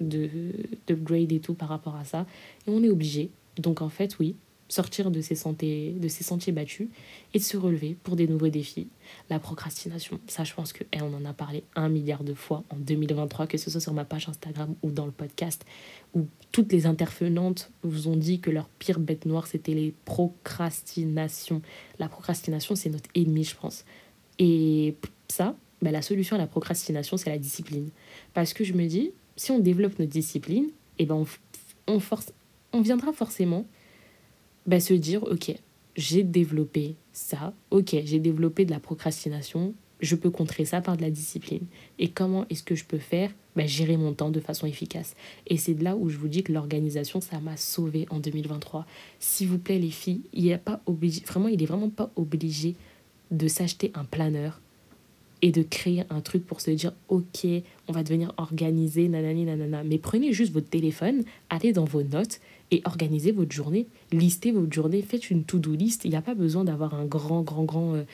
d'upgrade 0.00 1.32
et 1.32 1.40
tout 1.40 1.54
par 1.54 1.68
rapport 1.68 1.96
à 1.96 2.04
ça. 2.04 2.26
Et 2.66 2.70
on 2.70 2.82
est 2.82 2.88
obligé. 2.88 3.30
Donc 3.56 3.82
en 3.82 3.88
fait, 3.88 4.18
oui, 4.18 4.36
sortir 4.70 5.10
de 5.10 5.20
ces, 5.20 5.34
sentiers, 5.34 5.92
de 5.92 6.08
ces 6.08 6.24
sentiers 6.24 6.52
battus 6.52 6.88
et 7.34 7.38
de 7.38 7.44
se 7.44 7.56
relever 7.56 7.96
pour 8.02 8.16
des 8.16 8.26
nouveaux 8.26 8.48
défis. 8.48 8.88
La 9.28 9.38
procrastination, 9.38 10.20
ça 10.28 10.44
je 10.44 10.54
pense 10.54 10.72
que 10.72 10.84
eh, 10.92 11.02
on 11.02 11.12
en 11.12 11.24
a 11.24 11.32
parlé 11.32 11.64
un 11.74 11.88
milliard 11.88 12.24
de 12.24 12.34
fois 12.34 12.62
en 12.70 12.76
2023, 12.76 13.46
que 13.46 13.58
ce 13.58 13.70
soit 13.70 13.80
sur 13.80 13.92
ma 13.92 14.04
page 14.04 14.28
Instagram 14.28 14.74
ou 14.82 14.90
dans 14.90 15.06
le 15.06 15.12
podcast, 15.12 15.64
où 16.14 16.26
toutes 16.52 16.72
les 16.72 16.86
intervenantes 16.86 17.70
vous 17.82 18.08
ont 18.08 18.16
dit 18.16 18.40
que 18.40 18.50
leur 18.50 18.68
pire 18.68 19.00
bête 19.00 19.26
noire 19.26 19.46
c'était 19.46 19.74
les 19.74 19.92
procrastinations. 20.04 21.62
La 21.98 22.08
procrastination 22.08 22.76
c'est 22.76 22.90
notre 22.90 23.10
ennemi 23.14 23.44
je 23.44 23.56
pense. 23.56 23.84
Et 24.38 24.94
ça, 25.28 25.54
bah, 25.82 25.90
la 25.90 26.02
solution 26.02 26.36
à 26.36 26.38
la 26.38 26.46
procrastination 26.46 27.16
c'est 27.16 27.30
la 27.30 27.38
discipline. 27.38 27.90
Parce 28.34 28.54
que 28.54 28.64
je 28.64 28.72
me 28.72 28.86
dis, 28.86 29.10
si 29.34 29.50
on 29.50 29.58
développe 29.58 29.98
notre 29.98 30.12
discipline, 30.12 30.66
et 30.98 31.04
eh 31.04 31.06
ben 31.06 31.24
on, 31.86 31.98
force, 31.98 32.32
on 32.72 32.82
viendra 32.82 33.12
forcément 33.12 33.66
bah, 34.66 34.80
se 34.80 34.94
dire, 34.94 35.22
ok, 35.24 35.54
j'ai 35.96 36.22
développé 36.22 36.94
ça, 37.12 37.52
ok, 37.70 37.96
j'ai 38.04 38.18
développé 38.18 38.64
de 38.64 38.70
la 38.70 38.80
procrastination, 38.80 39.74
je 40.00 40.16
peux 40.16 40.30
contrer 40.30 40.64
ça 40.64 40.80
par 40.80 40.96
de 40.96 41.02
la 41.02 41.10
discipline. 41.10 41.66
Et 41.98 42.08
comment 42.08 42.46
est-ce 42.48 42.62
que 42.62 42.74
je 42.74 42.84
peux 42.84 42.98
faire? 42.98 43.30
Bah, 43.56 43.66
Gérer 43.66 43.96
mon 43.96 44.14
temps 44.14 44.30
de 44.30 44.40
façon 44.40 44.66
efficace. 44.66 45.14
Et 45.46 45.56
c'est 45.56 45.74
de 45.74 45.84
là 45.84 45.96
où 45.96 46.08
je 46.08 46.16
vous 46.16 46.28
dis 46.28 46.42
que 46.42 46.52
l'organisation, 46.52 47.20
ça 47.20 47.40
m'a 47.40 47.56
sauvé 47.56 48.06
en 48.10 48.18
2023. 48.18 48.86
S'il 49.18 49.48
vous 49.48 49.58
plaît, 49.58 49.78
les 49.78 49.90
filles, 49.90 50.22
il 50.32 50.48
est 50.48 50.58
pas 50.58 50.80
obligé, 50.86 51.22
vraiment, 51.26 51.48
il 51.48 51.62
est 51.62 51.66
vraiment 51.66 51.90
pas 51.90 52.10
obligé 52.16 52.76
de 53.30 53.48
s'acheter 53.48 53.92
un 53.94 54.04
planeur 54.04 54.60
et 55.42 55.52
de 55.52 55.62
créer 55.62 56.04
un 56.10 56.20
truc 56.20 56.44
pour 56.44 56.60
se 56.60 56.70
dire 56.70 56.92
ok 57.08 57.46
on 57.88 57.92
va 57.92 58.02
devenir 58.02 58.32
organisé 58.36 59.08
nanani 59.08 59.44
nanana. 59.44 59.82
Mais 59.84 59.98
prenez 59.98 60.32
juste 60.32 60.52
votre 60.52 60.68
téléphone 60.68 61.24
allez 61.48 61.72
dans 61.72 61.84
vos 61.84 62.02
notes 62.02 62.40
et 62.70 62.82
organisez 62.84 63.32
votre 63.32 63.52
journée. 63.52 63.86
Listez 64.12 64.52
votre 64.52 64.72
journée 64.72 65.02
faites 65.02 65.30
une 65.30 65.44
to-do 65.44 65.72
list. 65.74 66.04
Il 66.04 66.10
n'y 66.10 66.16
a 66.16 66.22
pas 66.22 66.34
besoin 66.34 66.64
d'avoir 66.64 66.94
un 66.94 67.04
grand 67.04 67.42
grand 67.42 67.64
grand 67.64 67.94
euh, 67.94 68.04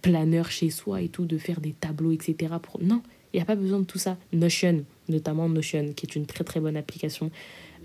planeur 0.00 0.50
chez 0.50 0.70
soi 0.70 1.02
et 1.02 1.08
tout 1.08 1.26
de 1.26 1.38
faire 1.38 1.60
des 1.60 1.72
tableaux 1.72 2.12
etc 2.12 2.54
pour 2.62 2.80
non 2.82 3.02
il 3.32 3.38
n'y 3.38 3.42
a 3.42 3.46
pas 3.46 3.56
besoin 3.56 3.80
de 3.80 3.84
tout 3.84 3.98
ça. 3.98 4.18
Notion 4.32 4.84
notamment 5.08 5.48
Notion 5.48 5.92
qui 5.94 6.06
est 6.06 6.16
une 6.16 6.26
très 6.26 6.44
très 6.44 6.60
bonne 6.60 6.76
application 6.76 7.30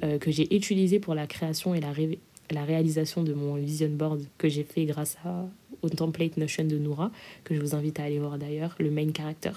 euh, 0.04 0.20
que 0.20 0.30
j'ai 0.30 0.54
utilisée 0.56 1.00
pour 1.00 1.16
la 1.16 1.26
création 1.26 1.74
et 1.74 1.80
la 1.80 2.64
réalisation 2.64 3.24
de 3.24 3.34
mon 3.34 3.56
vision 3.56 3.90
board 3.90 4.24
que 4.38 4.48
j'ai 4.48 4.64
fait 4.64 4.86
grâce 4.86 5.18
à, 5.26 5.46
au 5.82 5.90
template 5.90 6.38
Notion 6.38 6.66
de 6.66 6.78
Noura, 6.78 7.12
que 7.44 7.56
je 7.56 7.62
vous 7.62 7.76
invite 7.76 8.00
à 8.00 8.04
aller 8.04 8.20
voir 8.20 8.38
d'ailleurs, 8.38 8.76
le 8.80 8.92
main 8.92 9.08
character 9.16 9.52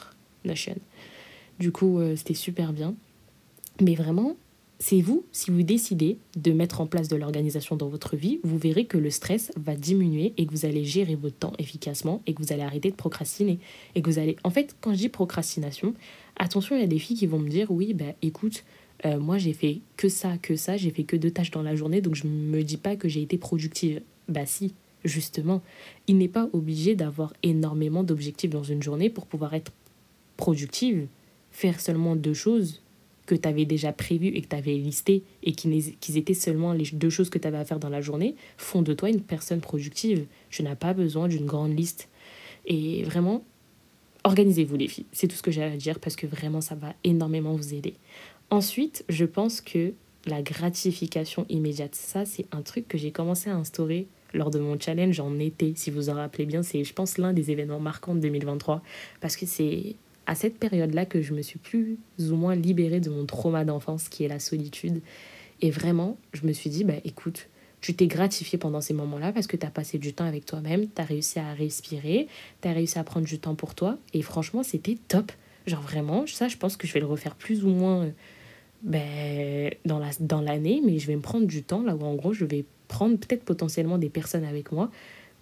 Notion. 0.44 0.76
Du 1.58 1.72
coup, 1.72 1.98
euh, 1.98 2.16
c'était 2.16 2.34
super 2.34 2.72
bien. 2.72 2.94
Mais 3.80 3.94
vraiment, 3.94 4.36
c'est 4.78 5.02
vous, 5.02 5.26
si 5.30 5.50
vous 5.50 5.62
décidez 5.62 6.16
de 6.36 6.52
mettre 6.52 6.80
en 6.80 6.86
place 6.86 7.08
de 7.08 7.16
l'organisation 7.16 7.76
dans 7.76 7.88
votre 7.88 8.16
vie, 8.16 8.40
vous 8.44 8.56
verrez 8.56 8.86
que 8.86 8.96
le 8.96 9.10
stress 9.10 9.52
va 9.56 9.76
diminuer 9.76 10.32
et 10.38 10.46
que 10.46 10.52
vous 10.52 10.64
allez 10.64 10.86
gérer 10.86 11.16
votre 11.16 11.36
temps 11.36 11.52
efficacement 11.58 12.22
et 12.26 12.32
que 12.32 12.42
vous 12.42 12.52
allez 12.54 12.62
arrêter 12.62 12.90
de 12.90 12.96
procrastiner. 12.96 13.58
Et 13.94 14.00
que 14.00 14.08
vous 14.08 14.18
allez. 14.18 14.36
En 14.42 14.48
fait, 14.48 14.74
quand 14.80 14.92
je 14.92 14.98
dis 14.98 15.08
procrastination, 15.10 15.94
attention, 16.36 16.76
il 16.76 16.80
y 16.80 16.84
a 16.84 16.88
des 16.88 16.98
filles 16.98 17.18
qui 17.18 17.26
vont 17.26 17.38
me 17.38 17.50
dire 17.50 17.70
oui, 17.70 17.92
bah 17.92 18.14
écoute, 18.22 18.64
euh, 19.04 19.20
moi 19.20 19.36
j'ai 19.36 19.52
fait 19.52 19.80
que 19.98 20.08
ça, 20.08 20.38
que 20.38 20.56
ça, 20.56 20.78
j'ai 20.78 20.90
fait 20.90 21.04
que 21.04 21.16
deux 21.16 21.30
tâches 21.30 21.50
dans 21.50 21.62
la 21.62 21.76
journée, 21.76 22.00
donc 22.00 22.14
je 22.14 22.26
ne 22.26 22.32
me 22.32 22.62
dis 22.62 22.78
pas 22.78 22.96
que 22.96 23.06
j'ai 23.06 23.20
été 23.20 23.36
productive. 23.36 24.00
Bah 24.28 24.46
si, 24.46 24.72
justement, 25.04 25.62
il 26.06 26.18
n'est 26.18 26.28
pas 26.28 26.48
obligé 26.52 26.94
d'avoir 26.94 27.32
énormément 27.42 28.02
d'objectifs 28.02 28.50
dans 28.50 28.62
une 28.62 28.82
journée 28.82 29.10
pour 29.10 29.26
pouvoir 29.26 29.54
être 29.54 29.72
productive. 30.36 31.06
Faire 31.52 31.80
seulement 31.80 32.16
deux 32.16 32.34
choses 32.34 32.80
que 33.26 33.34
tu 33.34 33.48
avais 33.48 33.64
déjà 33.64 33.92
prévues 33.92 34.28
et 34.28 34.42
que 34.42 34.48
tu 34.48 34.56
avais 34.56 34.74
listées 34.74 35.22
et 35.42 35.52
qui 35.52 36.18
étaient 36.18 36.34
seulement 36.34 36.72
les 36.72 36.88
deux 36.92 37.10
choses 37.10 37.30
que 37.30 37.38
tu 37.38 37.46
avais 37.46 37.58
à 37.58 37.64
faire 37.64 37.78
dans 37.78 37.88
la 37.88 38.00
journée 38.00 38.34
font 38.56 38.82
de 38.82 38.92
toi 38.92 39.08
une 39.08 39.20
personne 39.20 39.60
productive. 39.60 40.26
Tu 40.50 40.62
n'as 40.62 40.74
pas 40.74 40.94
besoin 40.94 41.28
d'une 41.28 41.46
grande 41.46 41.76
liste. 41.76 42.08
Et 42.66 43.04
vraiment, 43.04 43.44
organisez-vous 44.24 44.76
les 44.76 44.88
filles. 44.88 45.06
C'est 45.12 45.28
tout 45.28 45.36
ce 45.36 45.42
que 45.42 45.50
j'ai 45.50 45.62
à 45.62 45.76
dire 45.76 46.00
parce 46.00 46.16
que 46.16 46.26
vraiment 46.26 46.60
ça 46.60 46.74
va 46.74 46.94
énormément 47.04 47.54
vous 47.54 47.74
aider. 47.74 47.94
Ensuite, 48.50 49.04
je 49.08 49.24
pense 49.24 49.60
que 49.60 49.92
la 50.26 50.42
gratification 50.42 51.46
immédiate, 51.48 51.94
ça 51.94 52.24
c'est 52.24 52.46
un 52.52 52.62
truc 52.62 52.88
que 52.88 52.98
j'ai 52.98 53.12
commencé 53.12 53.48
à 53.48 53.56
instaurer 53.56 54.08
lors 54.34 54.50
de 54.50 54.58
mon 54.58 54.78
challenge 54.78 55.18
en 55.20 55.38
été, 55.38 55.72
si 55.76 55.90
vous 55.90 56.10
en 56.10 56.14
rappelez 56.14 56.46
bien, 56.46 56.62
c'est 56.62 56.84
je 56.84 56.92
pense 56.92 57.18
l'un 57.18 57.32
des 57.32 57.50
événements 57.50 57.80
marquants 57.80 58.14
de 58.14 58.20
2023 58.20 58.82
parce 59.20 59.36
que 59.36 59.46
c'est 59.46 59.96
à 60.26 60.34
cette 60.34 60.58
période-là 60.58 61.06
que 61.06 61.22
je 61.22 61.34
me 61.34 61.42
suis 61.42 61.58
plus 61.58 61.98
ou 62.18 62.36
moins 62.36 62.54
libérée 62.54 63.00
de 63.00 63.10
mon 63.10 63.26
trauma 63.26 63.64
d'enfance 63.64 64.08
qui 64.08 64.24
est 64.24 64.28
la 64.28 64.38
solitude 64.38 65.00
et 65.62 65.70
vraiment, 65.70 66.16
je 66.32 66.46
me 66.46 66.52
suis 66.52 66.70
dit 66.70 66.84
bah 66.84 66.94
écoute, 67.04 67.48
tu 67.80 67.94
t'es 67.94 68.06
gratifié 68.06 68.58
pendant 68.58 68.80
ces 68.80 68.94
moments-là 68.94 69.32
parce 69.32 69.46
que 69.46 69.56
tu 69.56 69.66
as 69.66 69.70
passé 69.70 69.98
du 69.98 70.12
temps 70.12 70.24
avec 70.24 70.44
toi-même, 70.44 70.86
tu 70.94 71.00
as 71.00 71.04
réussi 71.04 71.38
à 71.38 71.52
respirer, 71.52 72.28
tu 72.60 72.68
as 72.68 72.72
réussi 72.72 72.98
à 72.98 73.04
prendre 73.04 73.26
du 73.26 73.38
temps 73.38 73.54
pour 73.54 73.74
toi 73.74 73.98
et 74.14 74.22
franchement, 74.22 74.62
c'était 74.62 74.98
top. 75.08 75.32
Genre 75.66 75.82
vraiment, 75.82 76.26
ça 76.26 76.48
je 76.48 76.56
pense 76.56 76.76
que 76.76 76.86
je 76.86 76.92
vais 76.92 77.00
le 77.00 77.06
refaire 77.06 77.34
plus 77.34 77.64
ou 77.64 77.68
moins 77.68 78.04
euh, 78.04 78.10
ben, 78.82 79.70
dans 79.84 79.98
l'année, 79.98 80.16
la, 80.20 80.80
dans 80.80 80.86
mais 80.86 80.98
je 80.98 81.06
vais 81.06 81.16
me 81.16 81.20
prendre 81.20 81.46
du 81.46 81.62
temps, 81.62 81.82
là 81.82 81.94
où 81.94 82.02
en 82.04 82.14
gros, 82.14 82.32
je 82.32 82.44
vais 82.44 82.64
prendre 82.90 83.16
peut-être 83.16 83.44
potentiellement 83.44 83.98
des 83.98 84.10
personnes 84.10 84.44
avec 84.44 84.72
moi, 84.72 84.90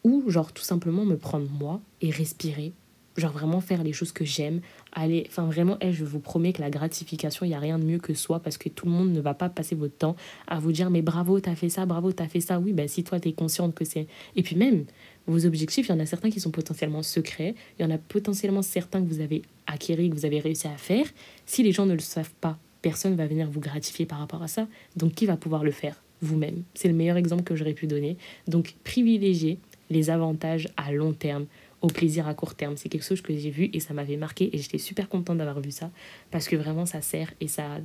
ou 0.04 0.22
genre 0.28 0.52
tout 0.52 0.62
simplement 0.62 1.04
me 1.04 1.16
prendre 1.16 1.48
moi 1.50 1.80
et 2.02 2.10
respirer. 2.10 2.72
Genre 3.16 3.32
vraiment 3.32 3.60
faire 3.60 3.82
les 3.82 3.92
choses 3.92 4.12
que 4.12 4.24
j'aime. 4.24 4.60
Aller, 4.92 5.24
enfin 5.28 5.46
vraiment, 5.46 5.76
eh, 5.80 5.92
je 5.92 6.04
vous 6.04 6.20
promets 6.20 6.52
que 6.52 6.60
la 6.60 6.70
gratification, 6.70 7.44
il 7.44 7.48
n'y 7.48 7.54
a 7.54 7.58
rien 7.58 7.78
de 7.78 7.84
mieux 7.84 7.98
que 7.98 8.14
soi 8.14 8.38
parce 8.38 8.58
que 8.58 8.68
tout 8.68 8.86
le 8.86 8.92
monde 8.92 9.10
ne 9.10 9.20
va 9.20 9.34
pas 9.34 9.48
passer 9.48 9.74
votre 9.74 9.96
temps 9.96 10.14
à 10.46 10.60
vous 10.60 10.70
dire 10.70 10.90
mais 10.90 11.02
bravo, 11.02 11.40
t'as 11.40 11.56
fait 11.56 11.70
ça, 11.70 11.84
bravo, 11.84 12.12
t'as 12.12 12.28
fait 12.28 12.40
ça. 12.40 12.60
Oui, 12.60 12.72
ben 12.72 12.86
si 12.86 13.02
toi, 13.02 13.18
t'es 13.18 13.32
consciente 13.32 13.74
que 13.74 13.84
c'est. 13.84 14.06
Et 14.36 14.42
puis 14.42 14.54
même, 14.54 14.84
vos 15.26 15.46
objectifs, 15.46 15.88
il 15.88 15.92
y 15.92 15.94
en 15.94 16.00
a 16.00 16.06
certains 16.06 16.30
qui 16.30 16.38
sont 16.38 16.52
potentiellement 16.52 17.02
secrets, 17.02 17.54
il 17.78 17.82
y 17.82 17.84
en 17.84 17.90
a 17.90 17.98
potentiellement 17.98 18.62
certains 18.62 19.02
que 19.02 19.08
vous 19.08 19.20
avez 19.20 19.42
acquéris, 19.66 20.10
que 20.10 20.14
vous 20.14 20.26
avez 20.26 20.38
réussi 20.38 20.68
à 20.68 20.76
faire. 20.76 21.06
Si 21.44 21.62
les 21.62 21.72
gens 21.72 21.86
ne 21.86 21.94
le 21.94 21.98
savent 21.98 22.34
pas, 22.40 22.58
personne 22.82 23.16
va 23.16 23.26
venir 23.26 23.50
vous 23.50 23.60
gratifier 23.60 24.06
par 24.06 24.18
rapport 24.20 24.42
à 24.42 24.48
ça. 24.48 24.68
Donc 24.96 25.14
qui 25.14 25.26
va 25.26 25.36
pouvoir 25.36 25.64
le 25.64 25.72
faire? 25.72 25.96
Vous-même. 26.20 26.62
C'est 26.74 26.88
le 26.88 26.94
meilleur 26.94 27.16
exemple 27.16 27.44
que 27.44 27.54
j'aurais 27.54 27.74
pu 27.74 27.86
donner. 27.86 28.16
Donc 28.46 28.74
privilégiez 28.84 29.58
les 29.90 30.10
avantages 30.10 30.68
à 30.76 30.92
long 30.92 31.12
terme 31.12 31.46
au 31.80 31.86
plaisir 31.86 32.26
à 32.26 32.34
court 32.34 32.54
terme. 32.54 32.76
C'est 32.76 32.88
quelque 32.88 33.04
chose 33.04 33.20
que 33.20 33.36
j'ai 33.36 33.50
vu 33.50 33.70
et 33.72 33.80
ça 33.80 33.94
m'avait 33.94 34.16
marqué 34.16 34.50
et 34.52 34.58
j'étais 34.58 34.78
super 34.78 35.08
contente 35.08 35.38
d'avoir 35.38 35.60
vu 35.60 35.70
ça 35.70 35.90
parce 36.30 36.48
que 36.48 36.56
vraiment 36.56 36.86
ça 36.86 37.00
sert 37.00 37.32
et 37.40 37.48
ça, 37.48 37.78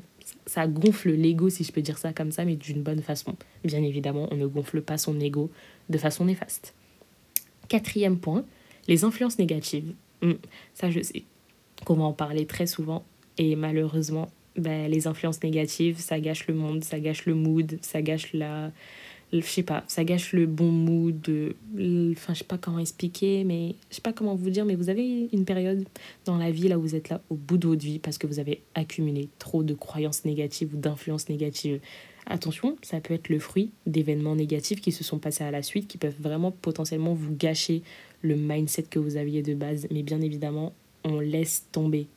ça 0.45 0.67
gonfle 0.67 1.11
l'ego 1.11 1.49
si 1.49 1.63
je 1.63 1.71
peux 1.71 1.81
dire 1.81 1.97
ça 1.97 2.13
comme 2.13 2.31
ça 2.31 2.45
mais 2.45 2.55
d'une 2.55 2.81
bonne 2.81 3.01
façon. 3.01 3.35
Bien 3.63 3.83
évidemment, 3.83 4.27
on 4.31 4.35
ne 4.35 4.47
gonfle 4.47 4.81
pas 4.81 4.97
son 4.97 5.19
ego 5.19 5.51
de 5.89 5.97
façon 5.97 6.25
néfaste. 6.25 6.73
Quatrième 7.67 8.17
point, 8.17 8.45
les 8.87 9.03
influences 9.03 9.37
négatives. 9.37 9.93
Hmm, 10.21 10.33
ça 10.73 10.89
je 10.89 11.01
sais 11.01 11.23
qu'on 11.85 11.95
va 11.95 12.03
en 12.03 12.13
parler 12.13 12.45
très 12.45 12.65
souvent 12.65 13.03
et 13.37 13.55
malheureusement 13.55 14.29
ben, 14.55 14.89
les 14.89 15.07
influences 15.07 15.41
négatives, 15.41 15.99
ça 15.99 16.19
gâche 16.19 16.47
le 16.47 16.53
monde, 16.53 16.83
ça 16.83 16.99
gâche 16.99 17.25
le 17.25 17.33
mood, 17.33 17.77
ça 17.81 18.01
gâche 18.01 18.33
la. 18.33 18.71
Je 19.31 19.41
sais 19.41 19.63
pas, 19.63 19.83
ça 19.87 20.03
gâche 20.03 20.33
le 20.33 20.45
bon 20.45 20.71
mood. 20.71 21.27
Enfin, 22.11 22.33
je 22.33 22.39
sais 22.39 22.43
pas 22.43 22.59
comment 22.59 22.77
expliquer, 22.77 23.43
mais 23.43 23.73
je 23.89 23.95
sais 23.95 24.01
pas 24.01 24.13
comment 24.13 24.35
vous 24.35 24.51
dire, 24.51 24.63
mais 24.63 24.75
vous 24.75 24.89
avez 24.89 25.27
une 25.33 25.43
période 25.43 25.87
dans 26.25 26.37
la 26.37 26.51
vie 26.51 26.67
là 26.67 26.77
où 26.77 26.81
vous 26.81 26.93
êtes 26.93 27.09
là 27.09 27.19
au 27.31 27.35
bout 27.35 27.57
de 27.57 27.67
votre 27.67 27.83
vie 27.83 27.97
parce 27.97 28.19
que 28.19 28.27
vous 28.27 28.37
avez 28.37 28.61
accumulé 28.75 29.29
trop 29.39 29.63
de 29.63 29.73
croyances 29.73 30.23
négatives 30.23 30.75
ou 30.75 30.77
d'influences 30.77 31.29
négatives. 31.29 31.79
Attention, 32.27 32.77
ça 32.83 33.01
peut 33.01 33.15
être 33.15 33.29
le 33.29 33.39
fruit 33.39 33.71
d'événements 33.87 34.35
négatifs 34.35 34.81
qui 34.81 34.91
se 34.91 35.03
sont 35.03 35.17
passés 35.17 35.43
à 35.43 35.51
la 35.51 35.63
suite, 35.63 35.87
qui 35.87 35.97
peuvent 35.97 36.15
vraiment 36.19 36.51
potentiellement 36.51 37.15
vous 37.15 37.35
gâcher 37.35 37.81
le 38.21 38.35
mindset 38.35 38.83
que 38.83 38.99
vous 38.99 39.17
aviez 39.17 39.41
de 39.41 39.55
base. 39.55 39.87
Mais 39.89 40.03
bien 40.03 40.21
évidemment, 40.21 40.73
on 41.03 41.19
laisse 41.19 41.65
tomber 41.71 42.07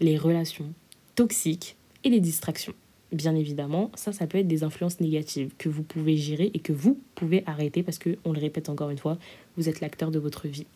les 0.00 0.16
relations 0.16 0.72
toxiques 1.14 1.76
et 2.04 2.10
les 2.10 2.20
distractions. 2.20 2.74
Bien 3.12 3.34
évidemment, 3.34 3.90
ça, 3.94 4.12
ça 4.12 4.26
peut 4.26 4.38
être 4.38 4.48
des 4.48 4.64
influences 4.64 5.00
négatives 5.00 5.52
que 5.58 5.68
vous 5.68 5.82
pouvez 5.82 6.16
gérer 6.16 6.50
et 6.54 6.58
que 6.60 6.72
vous 6.72 6.98
pouvez 7.14 7.42
arrêter 7.46 7.82
parce 7.82 7.98
que, 7.98 8.16
on 8.24 8.32
le 8.32 8.40
répète 8.40 8.70
encore 8.70 8.88
une 8.90 8.98
fois, 8.98 9.18
vous 9.56 9.68
êtes 9.68 9.80
l'acteur 9.80 10.10
de 10.10 10.18
votre 10.18 10.48
vie. 10.48 10.66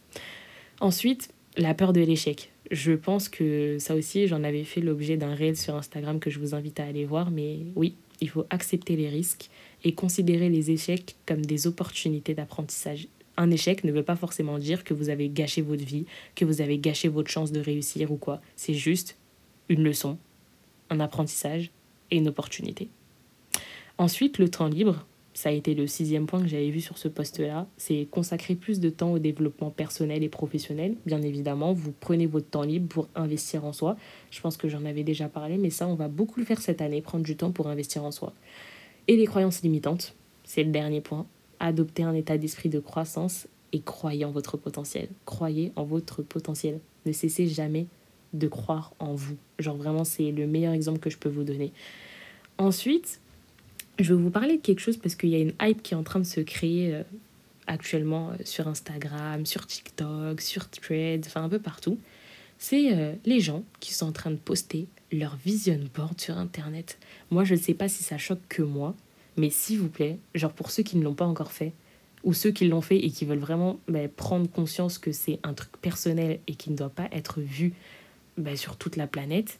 Ensuite, 0.80 1.30
la 1.56 1.72
peur 1.74 1.92
de 1.92 2.00
l'échec. 2.00 2.52
Je 2.70 2.92
pense 2.92 3.28
que 3.28 3.78
ça 3.78 3.94
aussi, 3.94 4.26
j'en 4.26 4.44
avais 4.44 4.64
fait 4.64 4.80
l'objet 4.80 5.16
d'un 5.16 5.34
réel 5.34 5.56
sur 5.56 5.74
Instagram 5.74 6.18
que 6.18 6.30
je 6.30 6.38
vous 6.38 6.54
invite 6.54 6.80
à 6.80 6.84
aller 6.84 7.04
voir, 7.04 7.30
mais 7.30 7.60
oui, 7.74 7.94
il 8.20 8.28
faut 8.28 8.44
accepter 8.50 8.96
les 8.96 9.08
risques 9.08 9.48
et 9.84 9.94
considérer 9.94 10.48
les 10.48 10.70
échecs 10.70 11.16
comme 11.26 11.44
des 11.44 11.66
opportunités 11.66 12.34
d'apprentissage. 12.34 13.08
Un 13.36 13.50
échec 13.50 13.84
ne 13.84 13.92
veut 13.92 14.02
pas 14.02 14.16
forcément 14.16 14.58
dire 14.58 14.84
que 14.84 14.94
vous 14.94 15.08
avez 15.08 15.28
gâché 15.28 15.62
votre 15.62 15.84
vie, 15.84 16.06
que 16.34 16.44
vous 16.44 16.60
avez 16.60 16.78
gâché 16.78 17.08
votre 17.08 17.30
chance 17.30 17.52
de 17.52 17.60
réussir 17.60 18.10
ou 18.10 18.16
quoi. 18.16 18.40
C'est 18.56 18.74
juste 18.74 19.16
une 19.68 19.82
leçon, 19.82 20.18
un 20.90 21.00
apprentissage 21.00 21.70
et 22.10 22.16
une 22.16 22.28
opportunité. 22.28 22.88
Ensuite, 23.98 24.38
le 24.38 24.48
temps 24.48 24.68
libre, 24.68 25.06
ça 25.36 25.50
a 25.50 25.52
été 25.52 25.74
le 25.74 25.86
sixième 25.86 26.26
point 26.26 26.40
que 26.40 26.48
j'avais 26.48 26.70
vu 26.70 26.80
sur 26.80 26.96
ce 26.96 27.08
poste-là, 27.08 27.66
c'est 27.76 28.06
consacrer 28.10 28.54
plus 28.54 28.80
de 28.80 28.88
temps 28.88 29.12
au 29.12 29.18
développement 29.18 29.70
personnel 29.70 30.22
et 30.22 30.28
professionnel. 30.30 30.96
Bien 31.04 31.20
évidemment, 31.20 31.74
vous 31.74 31.92
prenez 31.92 32.26
votre 32.26 32.48
temps 32.48 32.62
libre 32.62 32.88
pour 32.88 33.08
investir 33.14 33.64
en 33.64 33.74
soi. 33.74 33.96
Je 34.30 34.40
pense 34.40 34.56
que 34.56 34.68
j'en 34.68 34.84
avais 34.86 35.02
déjà 35.02 35.28
parlé, 35.28 35.58
mais 35.58 35.70
ça, 35.70 35.88
on 35.88 35.94
va 35.94 36.08
beaucoup 36.08 36.40
le 36.40 36.46
faire 36.46 36.60
cette 36.60 36.80
année, 36.80 37.02
prendre 37.02 37.24
du 37.24 37.36
temps 37.36 37.52
pour 37.52 37.68
investir 37.68 38.02
en 38.04 38.10
soi. 38.10 38.32
Et 39.08 39.16
les 39.16 39.26
croyances 39.26 39.62
limitantes, 39.62 40.14
c'est 40.44 40.64
le 40.64 40.70
dernier 40.70 41.02
point. 41.02 41.26
Adopter 41.60 42.02
un 42.02 42.14
état 42.14 42.38
d'esprit 42.38 42.70
de 42.70 42.80
croissance 42.80 43.46
et 43.72 43.80
croyez 43.80 44.24
en 44.24 44.30
votre 44.30 44.56
potentiel. 44.56 45.08
Croyez 45.26 45.72
en 45.76 45.84
votre 45.84 46.22
potentiel. 46.22 46.80
Ne 47.04 47.12
cessez 47.12 47.46
jamais 47.46 47.86
de 48.38 48.48
croire 48.48 48.92
en 48.98 49.14
vous. 49.14 49.36
Genre 49.58 49.76
vraiment, 49.76 50.04
c'est 50.04 50.30
le 50.32 50.46
meilleur 50.46 50.72
exemple 50.72 50.98
que 50.98 51.10
je 51.10 51.18
peux 51.18 51.28
vous 51.28 51.44
donner. 51.44 51.72
Ensuite, 52.58 53.20
je 53.98 54.14
vais 54.14 54.20
vous 54.20 54.30
parler 54.30 54.56
de 54.56 54.62
quelque 54.62 54.80
chose 54.80 54.96
parce 54.96 55.14
qu'il 55.14 55.30
y 55.30 55.34
a 55.34 55.38
une 55.38 55.52
hype 55.60 55.82
qui 55.82 55.94
est 55.94 55.96
en 55.96 56.02
train 56.02 56.20
de 56.20 56.24
se 56.24 56.40
créer 56.40 56.94
euh, 56.94 57.02
actuellement 57.66 58.30
euh, 58.30 58.34
sur 58.44 58.68
Instagram, 58.68 59.46
sur 59.46 59.66
TikTok, 59.66 60.40
sur 60.40 60.68
Thread, 60.68 61.24
enfin 61.26 61.44
un 61.44 61.48
peu 61.48 61.58
partout. 61.58 61.98
C'est 62.58 62.94
euh, 62.94 63.14
les 63.24 63.40
gens 63.40 63.64
qui 63.80 63.92
sont 63.92 64.06
en 64.06 64.12
train 64.12 64.30
de 64.30 64.36
poster 64.36 64.86
leur 65.12 65.36
vision 65.36 65.78
board 65.94 66.20
sur 66.20 66.38
Internet. 66.38 66.98
Moi, 67.30 67.44
je 67.44 67.54
ne 67.54 67.60
sais 67.60 67.74
pas 67.74 67.88
si 67.88 68.02
ça 68.02 68.18
choque 68.18 68.40
que 68.48 68.62
moi, 68.62 68.94
mais 69.36 69.50
s'il 69.50 69.78
vous 69.78 69.88
plaît, 69.88 70.18
genre 70.34 70.52
pour 70.52 70.70
ceux 70.70 70.82
qui 70.82 70.96
ne 70.96 71.04
l'ont 71.04 71.14
pas 71.14 71.26
encore 71.26 71.52
fait, 71.52 71.72
ou 72.24 72.32
ceux 72.32 72.50
qui 72.50 72.66
l'ont 72.66 72.80
fait 72.80 72.98
et 72.98 73.10
qui 73.10 73.24
veulent 73.24 73.38
vraiment 73.38 73.78
bah, 73.88 74.08
prendre 74.08 74.50
conscience 74.50 74.98
que 74.98 75.12
c'est 75.12 75.38
un 75.44 75.54
truc 75.54 75.70
personnel 75.80 76.40
et 76.48 76.54
qui 76.54 76.70
ne 76.70 76.76
doit 76.76 76.90
pas 76.90 77.08
être 77.12 77.40
vu 77.40 77.72
bah, 78.38 78.56
sur 78.56 78.76
toute 78.76 78.96
la 78.96 79.06
planète, 79.06 79.58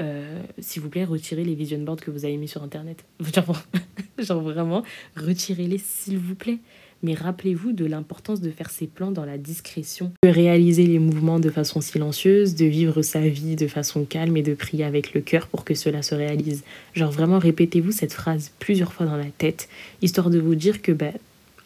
euh, 0.00 0.42
s'il 0.58 0.82
vous 0.82 0.88
plaît, 0.88 1.04
retirez 1.04 1.44
les 1.44 1.54
vision 1.54 1.78
boards 1.78 1.96
que 1.96 2.10
vous 2.10 2.24
avez 2.24 2.36
mis 2.36 2.48
sur 2.48 2.62
Internet. 2.62 3.04
Genre, 4.18 4.40
vraiment, 4.40 4.82
retirez-les, 5.16 5.78
s'il 5.78 6.18
vous 6.18 6.34
plaît. 6.34 6.58
Mais 7.02 7.14
rappelez-vous 7.14 7.72
de 7.72 7.84
l'importance 7.84 8.40
de 8.40 8.50
faire 8.50 8.70
ses 8.70 8.86
plans 8.86 9.10
dans 9.10 9.26
la 9.26 9.36
discrétion, 9.36 10.10
de 10.22 10.30
réaliser 10.30 10.86
les 10.86 10.98
mouvements 10.98 11.38
de 11.38 11.50
façon 11.50 11.82
silencieuse, 11.82 12.54
de 12.54 12.64
vivre 12.64 13.02
sa 13.02 13.20
vie 13.20 13.56
de 13.56 13.66
façon 13.66 14.06
calme 14.06 14.38
et 14.38 14.42
de 14.42 14.54
prier 14.54 14.84
avec 14.84 15.12
le 15.12 15.20
cœur 15.20 15.46
pour 15.48 15.64
que 15.66 15.74
cela 15.74 16.00
se 16.00 16.14
réalise. 16.14 16.64
Genre 16.94 17.10
vraiment, 17.10 17.38
répétez-vous 17.38 17.92
cette 17.92 18.14
phrase 18.14 18.52
plusieurs 18.58 18.94
fois 18.94 19.04
dans 19.04 19.18
la 19.18 19.30
tête, 19.36 19.68
histoire 20.00 20.30
de 20.30 20.38
vous 20.38 20.54
dire 20.54 20.80
que, 20.80 20.92
ben, 20.92 21.12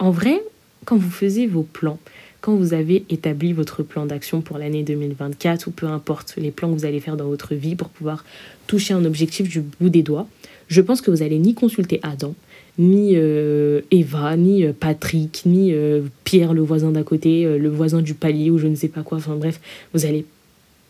en 0.00 0.10
vrai, 0.10 0.42
quand 0.84 0.96
vous 0.96 1.10
faisiez 1.10 1.46
vos 1.46 1.62
plans, 1.62 2.00
quand 2.40 2.54
vous 2.54 2.74
avez 2.74 3.04
établi 3.10 3.52
votre 3.52 3.82
plan 3.82 4.06
d'action 4.06 4.40
pour 4.40 4.58
l'année 4.58 4.82
2024 4.82 5.66
ou 5.66 5.70
peu 5.70 5.86
importe 5.86 6.34
les 6.36 6.50
plans 6.50 6.72
que 6.72 6.78
vous 6.78 6.84
allez 6.84 7.00
faire 7.00 7.16
dans 7.16 7.26
votre 7.26 7.54
vie 7.54 7.74
pour 7.74 7.88
pouvoir 7.88 8.24
toucher 8.66 8.94
un 8.94 9.04
objectif 9.04 9.48
du 9.48 9.60
bout 9.60 9.88
des 9.88 10.02
doigts, 10.02 10.28
je 10.68 10.80
pense 10.80 11.00
que 11.00 11.10
vous 11.10 11.22
allez 11.22 11.38
ni 11.38 11.54
consulter 11.54 11.98
Adam, 12.02 12.34
ni 12.78 13.12
euh, 13.16 13.80
Eva, 13.90 14.36
ni 14.36 14.64
euh, 14.64 14.72
Patrick, 14.78 15.42
ni 15.46 15.72
euh, 15.72 16.02
Pierre, 16.24 16.54
le 16.54 16.62
voisin 16.62 16.92
d'à 16.92 17.02
côté, 17.02 17.44
le 17.44 17.68
voisin 17.68 18.02
du 18.02 18.14
palier 18.14 18.50
ou 18.50 18.58
je 18.58 18.66
ne 18.68 18.76
sais 18.76 18.88
pas 18.88 19.02
quoi. 19.02 19.18
Enfin 19.18 19.34
bref, 19.34 19.60
vous 19.94 20.06
allez, 20.06 20.24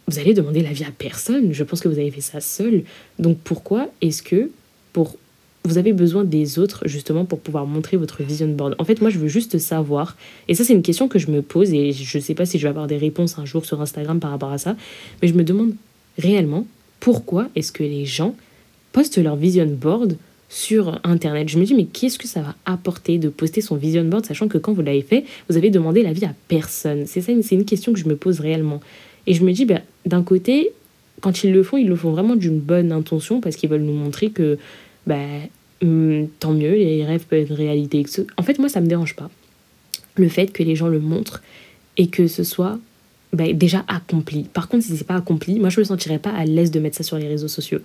vous 0.06 0.18
allez 0.18 0.34
demander 0.34 0.60
l'avis 0.60 0.84
à 0.84 0.90
personne. 0.96 1.52
Je 1.52 1.64
pense 1.64 1.80
que 1.80 1.88
vous 1.88 1.98
avez 1.98 2.10
fait 2.10 2.20
ça 2.20 2.40
seul. 2.40 2.82
Donc 3.18 3.38
pourquoi 3.42 3.88
est-ce 4.02 4.22
que 4.22 4.50
pour 4.92 5.16
vous 5.68 5.78
avez 5.78 5.92
besoin 5.92 6.24
des 6.24 6.58
autres 6.58 6.82
justement 6.86 7.24
pour 7.24 7.40
pouvoir 7.40 7.66
montrer 7.66 7.96
votre 7.96 8.22
vision 8.22 8.48
board. 8.48 8.74
En 8.78 8.84
fait, 8.84 9.00
moi, 9.00 9.10
je 9.10 9.18
veux 9.18 9.28
juste 9.28 9.58
savoir, 9.58 10.16
et 10.48 10.54
ça, 10.54 10.64
c'est 10.64 10.72
une 10.72 10.82
question 10.82 11.08
que 11.08 11.18
je 11.18 11.30
me 11.30 11.42
pose, 11.42 11.72
et 11.72 11.92
je 11.92 12.18
ne 12.18 12.22
sais 12.22 12.34
pas 12.34 12.46
si 12.46 12.58
je 12.58 12.64
vais 12.64 12.70
avoir 12.70 12.86
des 12.86 12.96
réponses 12.96 13.38
un 13.38 13.44
jour 13.44 13.64
sur 13.64 13.80
Instagram 13.80 14.18
par 14.18 14.30
rapport 14.30 14.50
à 14.50 14.58
ça, 14.58 14.76
mais 15.22 15.28
je 15.28 15.34
me 15.34 15.44
demande 15.44 15.74
réellement 16.18 16.66
pourquoi 17.00 17.48
est-ce 17.54 17.70
que 17.70 17.82
les 17.84 18.04
gens 18.04 18.34
postent 18.92 19.18
leur 19.18 19.36
vision 19.36 19.66
board 19.66 20.16
sur 20.48 20.98
Internet. 21.04 21.48
Je 21.48 21.58
me 21.58 21.64
dis, 21.64 21.74
mais 21.74 21.84
qu'est-ce 21.84 22.18
que 22.18 22.26
ça 22.26 22.40
va 22.40 22.54
apporter 22.64 23.18
de 23.18 23.28
poster 23.28 23.60
son 23.60 23.76
vision 23.76 24.04
board, 24.04 24.24
sachant 24.24 24.48
que 24.48 24.58
quand 24.58 24.72
vous 24.72 24.82
l'avez 24.82 25.02
fait, 25.02 25.24
vous 25.48 25.56
avez 25.56 25.70
demandé 25.70 26.02
l'avis 26.02 26.24
à 26.24 26.34
personne 26.48 27.04
C'est 27.06 27.20
ça, 27.20 27.32
c'est 27.42 27.54
une 27.54 27.66
question 27.66 27.92
que 27.92 27.98
je 27.98 28.08
me 28.08 28.16
pose 28.16 28.40
réellement. 28.40 28.80
Et 29.26 29.34
je 29.34 29.44
me 29.44 29.52
dis, 29.52 29.66
ben, 29.66 29.82
d'un 30.06 30.22
côté, 30.22 30.70
quand 31.20 31.44
ils 31.44 31.52
le 31.52 31.62
font, 31.62 31.76
ils 31.76 31.88
le 31.88 31.96
font 31.96 32.12
vraiment 32.12 32.36
d'une 32.36 32.60
bonne 32.60 32.92
intention, 32.92 33.40
parce 33.40 33.56
qu'ils 33.56 33.68
veulent 33.68 33.82
nous 33.82 33.92
montrer 33.92 34.30
que 34.30 34.58
ben, 35.06 35.48
Hum, 35.82 36.28
tant 36.40 36.52
mieux, 36.52 36.72
les 36.72 37.04
rêves 37.04 37.24
peuvent 37.26 37.40
être 37.40 37.54
réalité. 37.54 38.04
En 38.36 38.42
fait, 38.42 38.58
moi, 38.58 38.68
ça 38.68 38.80
me 38.80 38.86
dérange 38.86 39.14
pas. 39.14 39.30
Le 40.16 40.28
fait 40.28 40.48
que 40.48 40.62
les 40.62 40.74
gens 40.74 40.88
le 40.88 40.98
montrent 40.98 41.42
et 41.96 42.08
que 42.08 42.26
ce 42.26 42.42
soit 42.42 42.78
bah, 43.32 43.52
déjà 43.52 43.84
accompli. 43.88 44.44
Par 44.44 44.68
contre, 44.68 44.84
si 44.84 44.96
c'est 44.96 45.06
pas 45.06 45.16
accompli, 45.16 45.58
moi, 45.58 45.68
je 45.68 45.80
me 45.80 45.84
sentirais 45.84 46.18
pas 46.18 46.30
à 46.30 46.44
l'aise 46.44 46.70
de 46.70 46.80
mettre 46.80 46.96
ça 46.96 47.02
sur 47.04 47.18
les 47.18 47.28
réseaux 47.28 47.48
sociaux. 47.48 47.80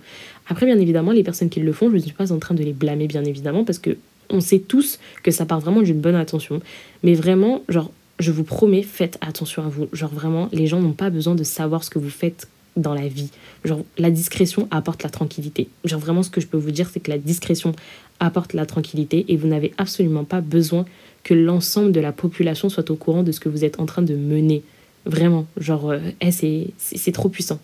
Après, 0.48 0.66
bien 0.66 0.78
évidemment, 0.78 1.12
les 1.12 1.22
personnes 1.22 1.50
qui 1.50 1.60
le 1.60 1.72
font, 1.72 1.90
je 1.90 1.96
ne 1.96 2.00
suis 2.00 2.12
pas 2.12 2.32
en 2.32 2.38
train 2.38 2.54
de 2.54 2.62
les 2.62 2.72
blâmer, 2.72 3.06
bien 3.06 3.24
évidemment, 3.24 3.64
parce 3.64 3.78
que 3.78 3.96
on 4.30 4.40
sait 4.40 4.58
tous 4.58 4.98
que 5.22 5.30
ça 5.30 5.44
part 5.44 5.60
vraiment 5.60 5.82
d'une 5.82 6.00
bonne 6.00 6.14
attention. 6.14 6.60
Mais 7.02 7.14
vraiment, 7.14 7.62
genre, 7.68 7.90
je 8.18 8.30
vous 8.30 8.44
promets, 8.44 8.82
faites 8.82 9.18
attention 9.20 9.62
à 9.64 9.68
vous. 9.68 9.86
Genre, 9.92 10.12
vraiment, 10.12 10.48
les 10.52 10.66
gens 10.66 10.80
n'ont 10.80 10.92
pas 10.92 11.10
besoin 11.10 11.34
de 11.34 11.44
savoir 11.44 11.84
ce 11.84 11.90
que 11.90 11.98
vous 11.98 12.10
faites 12.10 12.48
dans 12.76 12.94
la 12.94 13.08
vie. 13.08 13.30
Genre, 13.64 13.80
la 13.98 14.10
discrétion 14.10 14.68
apporte 14.70 15.02
la 15.02 15.10
tranquillité. 15.10 15.68
Genre, 15.84 16.00
vraiment, 16.00 16.22
ce 16.22 16.30
que 16.30 16.40
je 16.40 16.46
peux 16.46 16.56
vous 16.56 16.70
dire, 16.70 16.88
c'est 16.92 17.00
que 17.00 17.10
la 17.10 17.18
discrétion 17.18 17.72
apporte 18.20 18.52
la 18.52 18.66
tranquillité 18.66 19.24
et 19.28 19.36
vous 19.36 19.48
n'avez 19.48 19.72
absolument 19.78 20.24
pas 20.24 20.40
besoin 20.40 20.84
que 21.22 21.34
l'ensemble 21.34 21.92
de 21.92 22.00
la 22.00 22.12
population 22.12 22.68
soit 22.68 22.90
au 22.90 22.96
courant 22.96 23.22
de 23.22 23.32
ce 23.32 23.40
que 23.40 23.48
vous 23.48 23.64
êtes 23.64 23.80
en 23.80 23.86
train 23.86 24.02
de 24.02 24.14
mener. 24.14 24.62
Vraiment, 25.06 25.46
genre, 25.56 25.90
euh, 25.90 25.98
eh, 26.20 26.30
c'est 26.30 27.12
trop 27.12 27.28
puissant. 27.28 27.60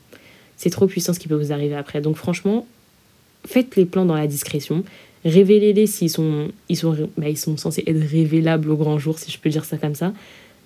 C'est 0.56 0.70
trop 0.70 0.86
puissant 0.86 1.12
ce 1.12 1.18
qui 1.18 1.28
peut 1.28 1.36
vous 1.36 1.52
arriver 1.52 1.74
après. 1.74 2.00
Donc, 2.00 2.16
franchement, 2.16 2.66
faites 3.46 3.76
les 3.76 3.86
plans 3.86 4.04
dans 4.04 4.14
la 4.14 4.26
discrétion. 4.26 4.84
Révélez-les 5.24 5.86
s'ils 5.86 6.10
sont, 6.10 6.48
ils 6.68 6.76
sont, 6.76 6.96
bah, 7.16 7.34
sont 7.36 7.56
censés 7.56 7.82
être 7.86 8.00
révélables 8.00 8.70
au 8.70 8.76
grand 8.76 8.98
jour, 8.98 9.18
si 9.18 9.30
je 9.30 9.38
peux 9.38 9.50
dire 9.50 9.64
ça 9.64 9.76
comme 9.76 9.94
ça. 9.94 10.12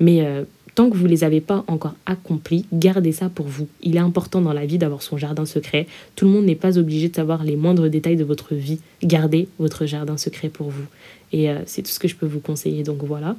Mais 0.00 0.22
euh, 0.22 0.44
Tant 0.74 0.90
que 0.90 0.96
vous 0.96 1.04
ne 1.04 1.10
les 1.10 1.22
avez 1.22 1.40
pas 1.40 1.64
encore 1.68 1.94
accomplis, 2.04 2.66
gardez 2.72 3.12
ça 3.12 3.28
pour 3.28 3.46
vous. 3.46 3.68
Il 3.82 3.96
est 3.96 4.00
important 4.00 4.40
dans 4.40 4.52
la 4.52 4.66
vie 4.66 4.78
d'avoir 4.78 5.02
son 5.02 5.16
jardin 5.16 5.46
secret. 5.46 5.86
Tout 6.16 6.24
le 6.24 6.32
monde 6.32 6.46
n'est 6.46 6.56
pas 6.56 6.78
obligé 6.78 7.08
de 7.08 7.14
savoir 7.14 7.44
les 7.44 7.54
moindres 7.54 7.88
détails 7.88 8.16
de 8.16 8.24
votre 8.24 8.54
vie. 8.54 8.80
Gardez 9.02 9.46
votre 9.58 9.86
jardin 9.86 10.16
secret 10.16 10.48
pour 10.48 10.70
vous. 10.70 10.86
Et 11.32 11.48
euh, 11.48 11.60
c'est 11.66 11.82
tout 11.82 11.90
ce 11.90 12.00
que 12.00 12.08
je 12.08 12.16
peux 12.16 12.26
vous 12.26 12.40
conseiller. 12.40 12.82
Donc 12.82 13.04
voilà. 13.04 13.36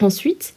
Ensuite, 0.00 0.54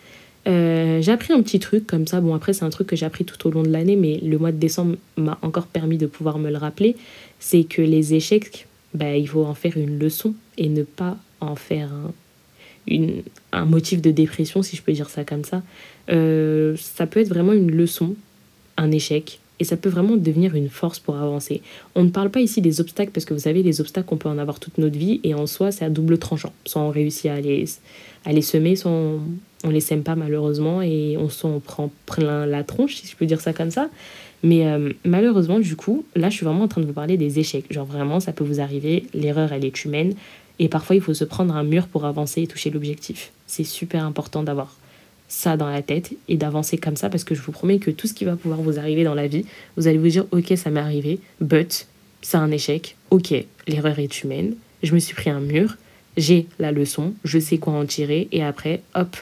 euh, 0.47 1.01
j'ai 1.01 1.11
appris 1.11 1.31
un 1.31 1.41
petit 1.43 1.59
truc 1.59 1.85
comme 1.85 2.07
ça. 2.07 2.21
Bon, 2.21 2.33
après, 2.33 2.53
c'est 2.53 2.65
un 2.65 2.69
truc 2.69 2.87
que 2.87 2.95
j'ai 2.95 3.05
appris 3.05 3.23
tout 3.23 3.47
au 3.47 3.51
long 3.51 3.61
de 3.61 3.69
l'année, 3.69 3.95
mais 3.95 4.19
le 4.23 4.37
mois 4.39 4.51
de 4.51 4.57
décembre 4.57 4.95
m'a 5.15 5.37
encore 5.43 5.67
permis 5.67 5.97
de 5.97 6.07
pouvoir 6.07 6.39
me 6.39 6.49
le 6.49 6.57
rappeler. 6.57 6.95
C'est 7.39 7.65
que 7.65 7.83
les 7.83 8.15
échecs, 8.15 8.67
bah, 8.95 9.15
il 9.15 9.27
faut 9.27 9.45
en 9.45 9.53
faire 9.53 9.77
une 9.77 9.99
leçon 9.99 10.33
et 10.57 10.69
ne 10.69 10.83
pas 10.83 11.17
en 11.39 11.55
faire 11.55 11.91
un, 11.93 12.11
une, 12.87 13.23
un 13.51 13.65
motif 13.65 14.01
de 14.01 14.11
dépression, 14.11 14.61
si 14.61 14.75
je 14.75 14.81
peux 14.81 14.91
dire 14.91 15.09
ça 15.09 15.23
comme 15.23 15.43
ça, 15.43 15.61
euh, 16.09 16.75
ça 16.77 17.07
peut 17.07 17.19
être 17.19 17.29
vraiment 17.29 17.53
une 17.53 17.71
leçon, 17.71 18.15
un 18.77 18.91
échec, 18.91 19.39
et 19.59 19.63
ça 19.63 19.77
peut 19.77 19.89
vraiment 19.89 20.15
devenir 20.15 20.55
une 20.55 20.69
force 20.69 20.99
pour 20.99 21.15
avancer. 21.15 21.61
On 21.95 22.03
ne 22.03 22.09
parle 22.09 22.29
pas 22.29 22.41
ici 22.41 22.61
des 22.61 22.81
obstacles, 22.81 23.11
parce 23.11 23.25
que 23.25 23.33
vous 23.33 23.41
savez, 23.41 23.63
les 23.63 23.81
obstacles, 23.81 24.09
on 24.11 24.17
peut 24.17 24.29
en 24.29 24.37
avoir 24.37 24.59
toute 24.59 24.77
notre 24.77 24.97
vie, 24.97 25.19
et 25.23 25.33
en 25.33 25.47
soi, 25.47 25.71
c'est 25.71 25.85
à 25.85 25.89
double 25.89 26.17
tranchant. 26.17 26.53
Soit 26.65 26.81
on 26.81 26.89
réussit 26.89 27.27
à 27.27 27.39
les, 27.39 27.65
à 28.25 28.33
les 28.33 28.41
semer, 28.41 28.75
soit 28.75 28.91
on, 28.91 29.21
ne 29.63 29.71
les 29.71 29.79
sème 29.79 30.03
pas 30.03 30.15
malheureusement, 30.15 30.81
et 30.81 31.15
on 31.17 31.29
s'en 31.29 31.59
prend 31.59 31.91
plein 32.05 32.45
la 32.45 32.63
tronche, 32.63 32.95
si 32.95 33.07
je 33.07 33.15
peux 33.15 33.25
dire 33.25 33.39
ça 33.39 33.53
comme 33.53 33.71
ça. 33.71 33.89
Mais 34.43 34.67
euh, 34.67 34.91
malheureusement, 35.05 35.59
du 35.59 35.77
coup, 35.77 36.03
là, 36.15 36.29
je 36.29 36.35
suis 36.35 36.45
vraiment 36.45 36.65
en 36.65 36.67
train 36.67 36.81
de 36.81 36.85
vous 36.85 36.93
parler 36.93 37.15
des 37.15 37.39
échecs. 37.39 37.63
Genre 37.71 37.85
vraiment, 37.85 38.19
ça 38.19 38.33
peut 38.33 38.43
vous 38.43 38.59
arriver, 38.59 39.05
l'erreur, 39.13 39.53
elle 39.53 39.63
est 39.63 39.85
humaine. 39.85 40.15
Et 40.59 40.69
parfois, 40.69 40.95
il 40.95 41.01
faut 41.01 41.13
se 41.13 41.23
prendre 41.23 41.55
un 41.55 41.63
mur 41.63 41.87
pour 41.87 42.05
avancer 42.05 42.41
et 42.41 42.47
toucher 42.47 42.69
l'objectif. 42.69 43.31
C'est 43.47 43.63
super 43.63 44.05
important 44.05 44.43
d'avoir 44.43 44.75
ça 45.33 45.57
dans 45.57 45.69
la 45.69 45.81
tête 45.81 46.13
et 46.27 46.37
d'avancer 46.37 46.77
comme 46.77 46.95
ça 46.95 47.09
parce 47.09 47.23
que 47.23 47.33
je 47.33 47.41
vous 47.41 47.51
promets 47.51 47.79
que 47.79 47.89
tout 47.89 48.07
ce 48.07 48.13
qui 48.13 48.23
va 48.23 48.35
pouvoir 48.35 48.61
vous 48.61 48.77
arriver 48.77 49.03
dans 49.03 49.15
la 49.15 49.27
vie, 49.27 49.45
vous 49.77 49.87
allez 49.87 49.97
vous 49.97 50.07
dire 50.07 50.25
ok 50.31 50.53
ça 50.55 50.69
m'est 50.69 50.79
arrivé, 50.79 51.19
but 51.41 51.87
c'est 52.21 52.37
un 52.37 52.51
échec, 52.51 52.95
ok 53.09 53.33
l'erreur 53.67 53.97
est 53.97 54.23
humaine, 54.23 54.55
je 54.83 54.93
me 54.93 54.99
suis 54.99 55.15
pris 55.15 55.31
un 55.31 55.39
mur, 55.39 55.75
j'ai 56.17 56.45
la 56.59 56.71
leçon, 56.71 57.13
je 57.23 57.39
sais 57.39 57.57
quoi 57.57 57.73
en 57.73 57.85
tirer. 57.85 58.27
Et 58.31 58.43
après 58.43 58.83
hop, 58.93 59.17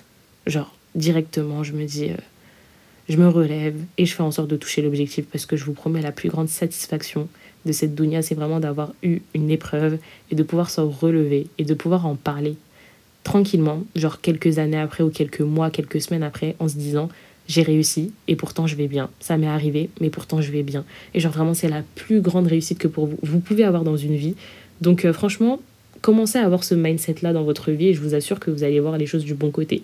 genre 0.48 0.76
directement 0.96 1.64
je 1.64 1.72
me 1.72 1.86
dis 1.86 2.10
euh, 2.10 2.18
je 3.08 3.16
me 3.16 3.30
relève 3.30 3.76
et 3.98 4.06
je 4.06 4.14
fais 4.14 4.24
en 4.24 4.32
sorte 4.32 4.50
de 4.50 4.58
toucher 4.58 4.82
l'objectif 4.82 5.26
parce 5.32 5.46
que 5.46 5.56
je 5.56 5.64
vous 5.64 5.74
promets 5.74 6.02
la 6.02 6.12
plus 6.12 6.30
grande 6.30 6.50
satisfaction 6.50 7.30
de 7.66 7.72
cette 7.72 7.96
dounia, 7.96 8.22
c'est 8.22 8.36
vraiment 8.36 8.60
d'avoir 8.60 8.94
eu 9.04 9.20
une 9.34 9.50
épreuve 9.50 9.98
et 10.32 10.36
de 10.36 10.44
pouvoir 10.44 10.70
s'en 10.70 10.90
relever 10.90 11.48
et 11.58 11.64
de 11.64 11.74
pouvoir 11.74 12.06
en 12.06 12.16
parler 12.16 12.56
tranquillement, 13.24 13.84
genre 13.96 14.22
quelques 14.22 14.58
années 14.58 14.80
après 14.80 15.04
ou 15.04 15.10
quelques 15.10 15.42
mois, 15.42 15.70
quelques 15.70 16.02
semaines 16.02 16.24
après, 16.24 16.56
en 16.60 16.68
se 16.68 16.76
disant 16.76 17.10
j'ai 17.48 17.64
réussi 17.64 18.12
et 18.28 18.36
pourtant 18.36 18.68
je 18.68 18.76
vais 18.76 18.88
bien. 18.88 19.10
Ça 19.20 19.38
m'est 19.38 19.48
arrivé, 19.48 19.90
mais 20.00 20.10
pourtant 20.10 20.42
je 20.42 20.52
vais 20.52 20.64
bien. 20.64 20.86
Et 21.14 21.20
genre 21.20 21.32
vraiment, 21.32 21.54
c'est 21.54 21.70
la 21.70 21.84
plus 21.96 22.22
grande 22.22 22.48
réussite 22.48 22.80
que 22.80 22.88
pour 22.88 23.08
vous, 23.08 23.18
vous 23.22 23.40
pouvez 23.40 23.64
avoir 23.64 23.84
dans 23.84 23.98
une 23.98 24.16
vie. 24.16 24.36
Donc 24.80 25.06
euh, 25.06 25.14
franchement, 25.14 25.60
commencez 26.02 26.40
à 26.40 26.46
avoir 26.46 26.64
ce 26.64 26.76
mindset-là 26.76 27.34
dans 27.34 27.44
votre 27.44 27.72
vie 27.72 27.90
et 27.90 27.94
je 27.94 28.02
vous 28.02 28.16
assure 28.16 28.40
que 28.40 28.52
vous 28.52 28.64
allez 28.64 28.80
voir 28.80 28.98
les 28.98 29.06
choses 29.06 29.26
du 29.26 29.34
bon 29.34 29.52
côté. 29.52 29.84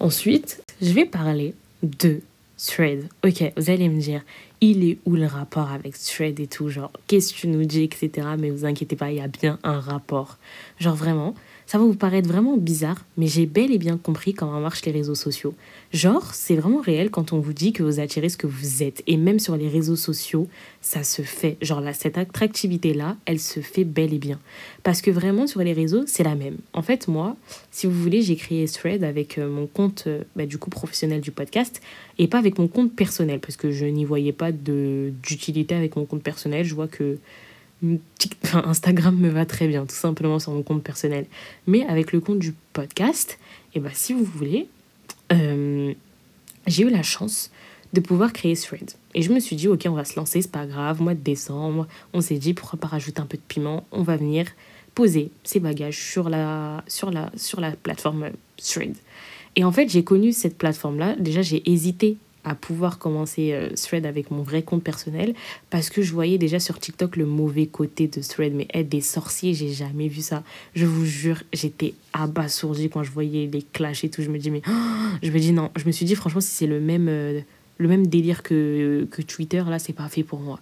Ensuite, 0.00 0.62
je 0.82 0.90
vais 0.90 1.06
parler 1.06 1.54
de 1.82 2.20
Thread. 2.58 3.04
Ok, 3.24 3.52
vous 3.56 3.70
allez 3.70 3.88
me 3.88 4.00
dire, 4.00 4.22
il 4.60 4.88
est 4.88 4.98
où 5.04 5.16
le 5.16 5.26
rapport 5.26 5.70
avec 5.70 5.98
Thread 5.98 6.40
et 6.40 6.46
tout 6.46 6.68
Genre, 6.68 6.90
qu'est-ce 7.06 7.34
que 7.34 7.40
tu 7.40 7.48
nous 7.48 7.64
dis, 7.64 7.82
etc. 7.82 8.28
Mais 8.38 8.50
vous 8.50 8.64
inquiétez 8.64 8.96
pas, 8.96 9.10
il 9.10 9.18
y 9.18 9.20
a 9.20 9.28
bien 9.28 9.58
un 9.62 9.80
rapport. 9.80 10.38
Genre 10.78 10.94
vraiment, 10.94 11.34
ça 11.66 11.78
va 11.78 11.84
vous 11.84 11.94
paraître 11.94 12.28
vraiment 12.28 12.56
bizarre, 12.56 13.04
mais 13.16 13.26
j'ai 13.26 13.44
bel 13.44 13.72
et 13.72 13.78
bien 13.78 13.96
compris 13.96 14.34
comment 14.34 14.60
marchent 14.60 14.84
les 14.84 14.92
réseaux 14.92 15.16
sociaux. 15.16 15.54
Genre, 15.92 16.32
c'est 16.32 16.54
vraiment 16.54 16.80
réel 16.80 17.10
quand 17.10 17.32
on 17.32 17.40
vous 17.40 17.52
dit 17.52 17.72
que 17.72 17.82
vous 17.82 17.98
attirez 17.98 18.28
ce 18.28 18.36
que 18.36 18.46
vous 18.46 18.84
êtes. 18.84 19.02
Et 19.08 19.16
même 19.16 19.40
sur 19.40 19.56
les 19.56 19.68
réseaux 19.68 19.96
sociaux, 19.96 20.48
ça 20.80 21.02
se 21.02 21.22
fait. 21.22 21.56
Genre 21.62 21.80
là, 21.80 21.92
cette 21.92 22.18
attractivité-là, 22.18 23.16
elle 23.26 23.40
se 23.40 23.60
fait 23.60 23.82
bel 23.82 24.14
et 24.14 24.18
bien. 24.18 24.38
Parce 24.84 25.02
que 25.02 25.10
vraiment, 25.10 25.48
sur 25.48 25.60
les 25.60 25.72
réseaux, 25.72 26.04
c'est 26.06 26.22
la 26.22 26.36
même. 26.36 26.58
En 26.72 26.82
fait, 26.82 27.08
moi, 27.08 27.36
si 27.72 27.86
vous 27.86 28.00
voulez, 28.00 28.22
j'ai 28.22 28.36
créé 28.36 28.66
Thread 28.66 29.02
avec 29.02 29.38
euh, 29.38 29.48
mon 29.48 29.66
compte, 29.66 30.04
euh, 30.06 30.22
bah, 30.36 30.46
du 30.46 30.58
coup, 30.58 30.70
professionnel 30.70 31.20
du 31.20 31.32
podcast, 31.32 31.82
et 32.18 32.28
pas 32.28 32.38
avec 32.38 32.58
mon 32.58 32.68
compte 32.68 32.94
personnel, 32.94 33.40
parce 33.40 33.56
que 33.56 33.72
je 33.72 33.86
n'y 33.86 34.04
voyais 34.04 34.32
pas 34.32 34.52
d'utilité 34.52 35.74
avec 35.74 35.96
mon 35.96 36.04
compte 36.04 36.22
personnel. 36.22 36.64
Je 36.64 36.74
vois 36.74 36.88
que 36.88 37.18
Instagram 38.52 39.16
me 39.16 39.28
va 39.28 39.46
très 39.46 39.68
bien, 39.68 39.84
tout 39.86 39.94
simplement 39.94 40.38
sur 40.38 40.52
mon 40.52 40.62
compte 40.62 40.82
personnel. 40.82 41.26
Mais 41.66 41.86
avec 41.86 42.12
le 42.12 42.20
compte 42.20 42.38
du 42.38 42.54
podcast, 42.72 43.38
eh 43.74 43.80
ben, 43.80 43.90
si 43.92 44.12
vous 44.12 44.24
voulez, 44.24 44.68
euh, 45.32 45.92
j'ai 46.66 46.84
eu 46.84 46.90
la 46.90 47.02
chance 47.02 47.50
de 47.92 48.00
pouvoir 48.00 48.32
créer 48.32 48.56
Thread. 48.56 48.92
Et 49.14 49.22
je 49.22 49.32
me 49.32 49.40
suis 49.40 49.56
dit, 49.56 49.68
ok, 49.68 49.86
on 49.88 49.92
va 49.92 50.04
se 50.04 50.16
lancer, 50.16 50.42
c'est 50.42 50.50
pas 50.50 50.66
grave, 50.66 51.00
mois 51.00 51.14
de 51.14 51.20
décembre, 51.20 51.86
on 52.12 52.20
s'est 52.20 52.38
dit, 52.38 52.54
pourquoi 52.54 52.78
pas 52.78 52.88
rajouter 52.88 53.20
un 53.20 53.26
peu 53.26 53.36
de 53.36 53.42
piment, 53.46 53.86
on 53.92 54.02
va 54.02 54.16
venir 54.16 54.46
poser 54.94 55.30
ses 55.44 55.60
bagages 55.60 55.98
sur 55.98 56.28
la, 56.28 56.82
sur 56.88 57.10
la, 57.10 57.30
sur 57.36 57.60
la 57.60 57.72
plateforme 57.72 58.30
Thread. 58.56 58.96
Et 59.54 59.64
en 59.64 59.72
fait, 59.72 59.88
j'ai 59.88 60.04
connu 60.04 60.32
cette 60.32 60.58
plateforme-là. 60.58 61.16
Déjà, 61.18 61.42
j'ai 61.42 61.68
hésité 61.70 62.16
à 62.46 62.54
pouvoir 62.54 62.98
commencer 62.98 63.52
euh, 63.52 63.70
Thread 63.70 64.06
avec 64.06 64.30
mon 64.30 64.42
vrai 64.42 64.62
compte 64.62 64.82
personnel 64.82 65.34
parce 65.68 65.90
que 65.90 66.00
je 66.00 66.12
voyais 66.12 66.38
déjà 66.38 66.60
sur 66.60 66.78
TikTok 66.78 67.16
le 67.16 67.26
mauvais 67.26 67.66
côté 67.66 68.06
de 68.06 68.22
Thread. 68.22 68.54
Mais 68.54 68.68
être 68.72 68.88
des 68.88 69.00
sorciers, 69.00 69.52
j'ai 69.52 69.72
jamais 69.72 70.06
vu 70.06 70.22
ça. 70.22 70.44
Je 70.74 70.86
vous 70.86 71.04
jure, 71.04 71.42
j'étais 71.52 71.94
abasourdie 72.12 72.88
quand 72.88 73.02
je 73.02 73.10
voyais 73.10 73.50
les 73.52 73.62
clashs 73.62 74.04
et 74.04 74.10
tout. 74.10 74.22
Je 74.22 74.30
me 74.30 74.38
dis, 74.38 74.52
mais 74.52 74.62
je 75.22 75.30
me 75.30 75.38
dis 75.38 75.52
non. 75.52 75.70
Je 75.76 75.84
me 75.86 75.90
suis 75.90 76.06
dit, 76.06 76.14
franchement, 76.14 76.40
si 76.40 76.50
c'est 76.50 76.68
le 76.68 76.80
même, 76.80 77.08
euh, 77.08 77.40
le 77.78 77.88
même 77.88 78.06
délire 78.06 78.44
que, 78.44 79.08
que 79.10 79.22
Twitter, 79.22 79.64
là, 79.68 79.80
c'est 79.80 79.92
pas 79.92 80.08
fait 80.08 80.22
pour 80.22 80.38
moi. 80.38 80.60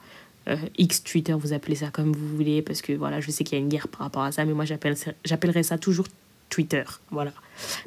Euh, 0.48 0.56
X 0.78 1.04
Twitter, 1.04 1.34
vous 1.34 1.52
appelez 1.52 1.76
ça 1.76 1.88
comme 1.90 2.12
vous 2.12 2.28
voulez, 2.36 2.62
parce 2.62 2.80
que 2.80 2.94
voilà, 2.94 3.20
je 3.20 3.30
sais 3.30 3.44
qu'il 3.44 3.58
y 3.58 3.60
a 3.60 3.62
une 3.62 3.68
guerre 3.68 3.88
par 3.88 4.00
rapport 4.00 4.22
à 4.22 4.32
ça, 4.32 4.44
mais 4.44 4.52
moi 4.52 4.64
j'appellerais 4.64 5.62
ça 5.62 5.78
toujours 5.78 6.06
Twitter, 6.54 6.84
voilà. 7.10 7.32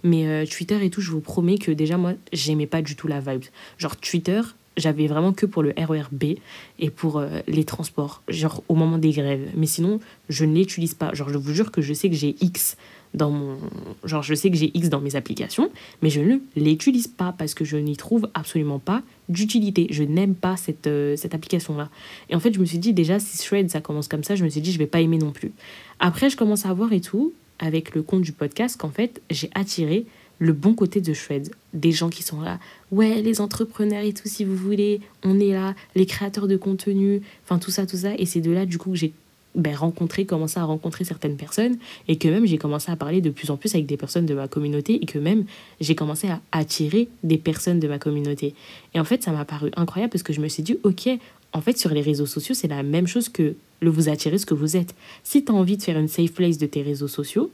Mais 0.04 0.28
euh, 0.28 0.46
Twitter 0.46 0.84
et 0.84 0.90
tout, 0.90 1.00
je 1.00 1.10
vous 1.10 1.22
promets 1.22 1.58
que 1.58 1.72
déjà, 1.72 1.96
moi, 1.96 2.16
j'aimais 2.34 2.68
pas 2.68 2.82
du 2.82 2.98
tout 2.98 3.08
la 3.08 3.22
vibe. 3.22 3.46
Genre, 3.78 3.96
Twitter, 3.96 4.42
j'avais 4.76 5.08
vraiment 5.08 5.32
que 5.32 5.46
pour 5.46 5.64
le 5.64 5.74
RERB 5.78 6.36
et 6.80 6.90
pour 6.90 7.18
euh, 7.18 7.40
les 7.48 7.64
transports, 7.64 8.24
genre 8.28 8.64
au 8.68 8.76
moment 8.76 8.98
des 8.98 9.12
grèves. 9.12 9.52
Mais 9.56 9.68
sinon, 9.68 10.02
je 10.28 10.44
ne 10.44 10.54
l'utilise 10.54 10.96
pas. 10.96 11.14
Genre, 11.14 11.30
je 11.30 11.38
vous 11.38 11.54
jure 11.54 11.72
que 11.72 11.82
je 11.82 11.94
sais 11.94 12.10
que 12.10 12.16
j'ai 12.18 12.36
X 12.42 12.76
dans 13.14 13.32
mon. 13.32 13.58
Genre, 14.04 14.22
je 14.22 14.36
sais 14.36 14.52
que 14.52 14.58
j'ai 14.58 14.78
X 14.78 14.90
dans 14.90 15.00
mes 15.00 15.16
applications, 15.16 15.72
mais 16.02 16.10
je 16.10 16.20
ne 16.20 16.40
l'utilise 16.58 17.08
pas 17.08 17.34
parce 17.38 17.54
que 17.54 17.64
je 17.64 17.78
n'y 17.78 17.96
trouve 17.96 18.28
absolument 18.34 18.80
pas 18.80 19.02
d'utilité. 19.30 19.88
Je 19.92 20.04
n'aime 20.04 20.36
pas 20.36 20.58
cette, 20.58 20.88
euh, 20.88 21.16
cette 21.16 21.34
application-là. 21.34 21.90
Et 22.30 22.36
en 22.36 22.42
fait, 22.42 22.54
je 22.54 22.60
me 22.60 22.66
suis 22.66 22.80
dit, 22.80 22.92
déjà, 22.92 23.18
si 23.18 23.38
Thread, 23.38 23.70
ça 23.72 23.80
commence 23.80 24.10
comme 24.10 24.26
ça, 24.26 24.36
je 24.36 24.44
me 24.44 24.50
suis 24.50 24.60
dit, 24.60 24.74
je 24.74 24.78
vais 24.78 24.88
pas 24.88 25.00
aimer 25.00 25.20
non 25.20 25.32
plus. 25.32 25.54
Après, 26.02 26.30
je 26.30 26.36
commence 26.36 26.66
à 26.66 26.74
voir 26.74 26.92
et 26.92 27.00
tout 27.00 27.34
avec 27.60 27.96
le 27.96 28.02
compte 28.02 28.22
du 28.22 28.32
podcast 28.32 28.78
qu'en 28.78 28.89
fait, 28.89 29.22
j'ai 29.30 29.50
attiré 29.56 30.06
le 30.39 30.54
bon 30.54 30.74
côté 30.74 31.02
de 31.02 31.13
Shred. 31.13 31.52
Des 31.74 31.91
gens 31.91 32.10
qui 32.10 32.24
sont 32.24 32.41
là, 32.41 32.60
ouais, 32.91 33.22
les 33.22 33.41
entrepreneurs 33.41 34.04
et 34.04 34.13
tout, 34.13 34.28
si 34.28 34.46
vous 34.46 34.56
voulez, 34.56 35.02
on 35.24 35.39
est 35.39 35.54
là, 35.54 35.76
les 35.96 36.06
créateurs 36.06 36.48
de 36.48 36.58
contenu, 36.58 37.22
enfin 37.43 37.60
tout 37.60 37.72
ça, 37.72 37.86
tout 37.86 37.98
ça. 37.98 38.13
Et 38.17 38.26
c'est 38.26 38.41
de 38.41 38.52
là, 38.52 38.65
du 38.65 38.78
coup, 38.78 38.91
que 38.91 38.98
j'ai 38.98 39.13
ben, 39.58 39.76
rencontré, 39.76 40.26
commencé 40.26 40.60
à 40.60 40.65
rencontrer 40.65 41.04
certaines 41.04 41.36
personnes 41.36 41.78
et 42.08 42.17
que 42.17 42.28
même 42.28 42.46
j'ai 42.46 42.60
commencé 42.60 42.91
à 42.91 42.96
parler 42.96 43.22
de 43.22 43.32
plus 43.32 43.50
en 43.50 43.58
plus 43.58 43.74
avec 43.74 43.88
des 43.88 43.98
personnes 43.98 44.28
de 44.28 44.36
ma 44.36 44.48
communauté 44.48 45.00
et 45.02 45.06
que 45.08 45.17
même 45.17 45.46
j'ai 45.82 45.96
commencé 45.96 46.28
à 46.28 46.41
attirer 46.52 47.10
des 47.24 47.39
personnes 47.39 47.80
de 47.80 47.88
ma 47.88 47.98
communauté. 47.98 48.54
Et 48.93 49.00
en 49.00 49.04
fait, 49.04 49.24
ça 49.24 49.32
m'a 49.32 49.46
paru 49.46 49.72
incroyable 49.76 50.12
parce 50.12 50.22
que 50.22 50.32
je 50.32 50.41
me 50.41 50.48
suis 50.48 50.62
dit, 50.62 50.78
ok, 50.84 51.10
en 51.54 51.62
fait, 51.62 51.78
sur 51.78 51.92
les 51.92 52.02
réseaux 52.02 52.26
sociaux, 52.26 52.56
c'est 52.56 52.68
la 52.68 52.84
même 52.84 53.08
chose 53.08 53.30
que 53.30 53.56
le 53.80 53.90
vous 53.90 54.10
attirer 54.10 54.38
ce 54.38 54.46
que 54.46 54.54
vous 54.54 54.76
êtes. 54.76 54.96
Si 55.24 55.44
tu 55.44 55.52
as 55.52 55.56
envie 55.56 55.78
de 55.78 55.84
faire 55.84 55.98
une 55.98 56.08
safe 56.08 56.34
place 56.34 56.58
de 56.58 56.66
tes 56.66 56.82
réseaux 56.82 57.08
sociaux, 57.08 57.52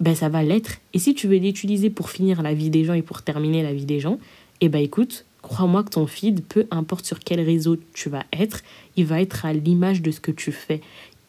ben 0.00 0.14
ça 0.14 0.28
va 0.28 0.42
l'être. 0.42 0.78
Et 0.94 0.98
si 0.98 1.14
tu 1.14 1.28
veux 1.28 1.36
l'utiliser 1.36 1.90
pour 1.90 2.10
finir 2.10 2.42
la 2.42 2.54
vie 2.54 2.70
des 2.70 2.84
gens 2.84 2.94
et 2.94 3.02
pour 3.02 3.22
terminer 3.22 3.62
la 3.62 3.72
vie 3.72 3.84
des 3.84 4.00
gens, 4.00 4.18
eh 4.60 4.68
ben 4.68 4.78
écoute, 4.78 5.24
crois-moi 5.42 5.84
que 5.84 5.90
ton 5.90 6.06
feed, 6.06 6.44
peu 6.44 6.66
importe 6.70 7.06
sur 7.06 7.20
quel 7.20 7.40
réseau 7.40 7.76
tu 7.92 8.08
vas 8.08 8.24
être, 8.32 8.62
il 8.96 9.06
va 9.06 9.20
être 9.20 9.44
à 9.44 9.52
l'image 9.52 10.02
de 10.02 10.10
ce 10.10 10.20
que 10.20 10.32
tu 10.32 10.52
fais. 10.52 10.80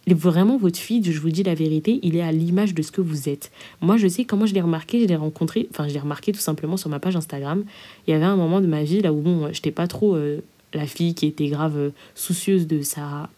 Vraiment, 0.08 0.58
votre 0.58 0.80
feed, 0.80 1.12
je 1.12 1.20
vous 1.20 1.30
dis 1.30 1.44
la 1.44 1.54
vérité, 1.54 2.00
il 2.02 2.16
est 2.16 2.22
à 2.22 2.32
l'image 2.32 2.74
de 2.74 2.82
ce 2.82 2.92
que 2.92 3.02
vous 3.02 3.28
êtes. 3.28 3.52
Moi, 3.82 3.98
je 3.98 4.08
sais 4.08 4.24
comment 4.24 4.46
je 4.46 4.54
l'ai 4.54 4.62
remarqué, 4.62 5.02
je 5.02 5.06
l'ai 5.06 5.18
rencontré, 5.18 5.68
enfin, 5.70 5.88
je 5.90 5.94
l'ai 5.94 6.00
remarqué 6.00 6.32
tout 6.32 6.40
simplement 6.40 6.78
sur 6.78 6.90
ma 6.90 7.00
page 7.00 7.18
Instagram. 7.18 7.66
Il 8.08 8.12
y 8.12 8.14
avait 8.14 8.26
un 8.26 8.38
moment 8.38 8.62
de 8.62 8.68
ma 8.68 8.84
vie 8.84 9.02
là 9.02 9.12
où, 9.12 9.20
bon, 9.20 9.50
j'étais 9.52 9.72
pas 9.72 9.88
trop 9.88 10.16
euh, 10.16 10.40
la 10.74 10.86
fille 10.86 11.14
qui 11.16 11.26
était 11.28 11.48
grave 11.48 11.78
euh, 11.78 11.90
soucieuse 12.16 12.68
de 12.68 12.82
sa 12.82 13.30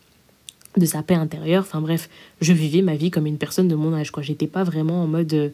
de 0.77 0.85
sa 0.85 1.01
paix 1.01 1.15
intérieure. 1.15 1.63
Enfin 1.63 1.81
bref, 1.81 2.09
je 2.41 2.53
vivais 2.53 2.81
ma 2.81 2.95
vie 2.95 3.11
comme 3.11 3.25
une 3.25 3.37
personne 3.37 3.67
de 3.67 3.75
mon 3.75 3.93
âge. 3.93 4.11
quoi. 4.11 4.21
J'étais 4.21 4.47
pas 4.47 4.63
vraiment 4.63 5.03
en 5.03 5.07
mode 5.07 5.33
euh, 5.33 5.49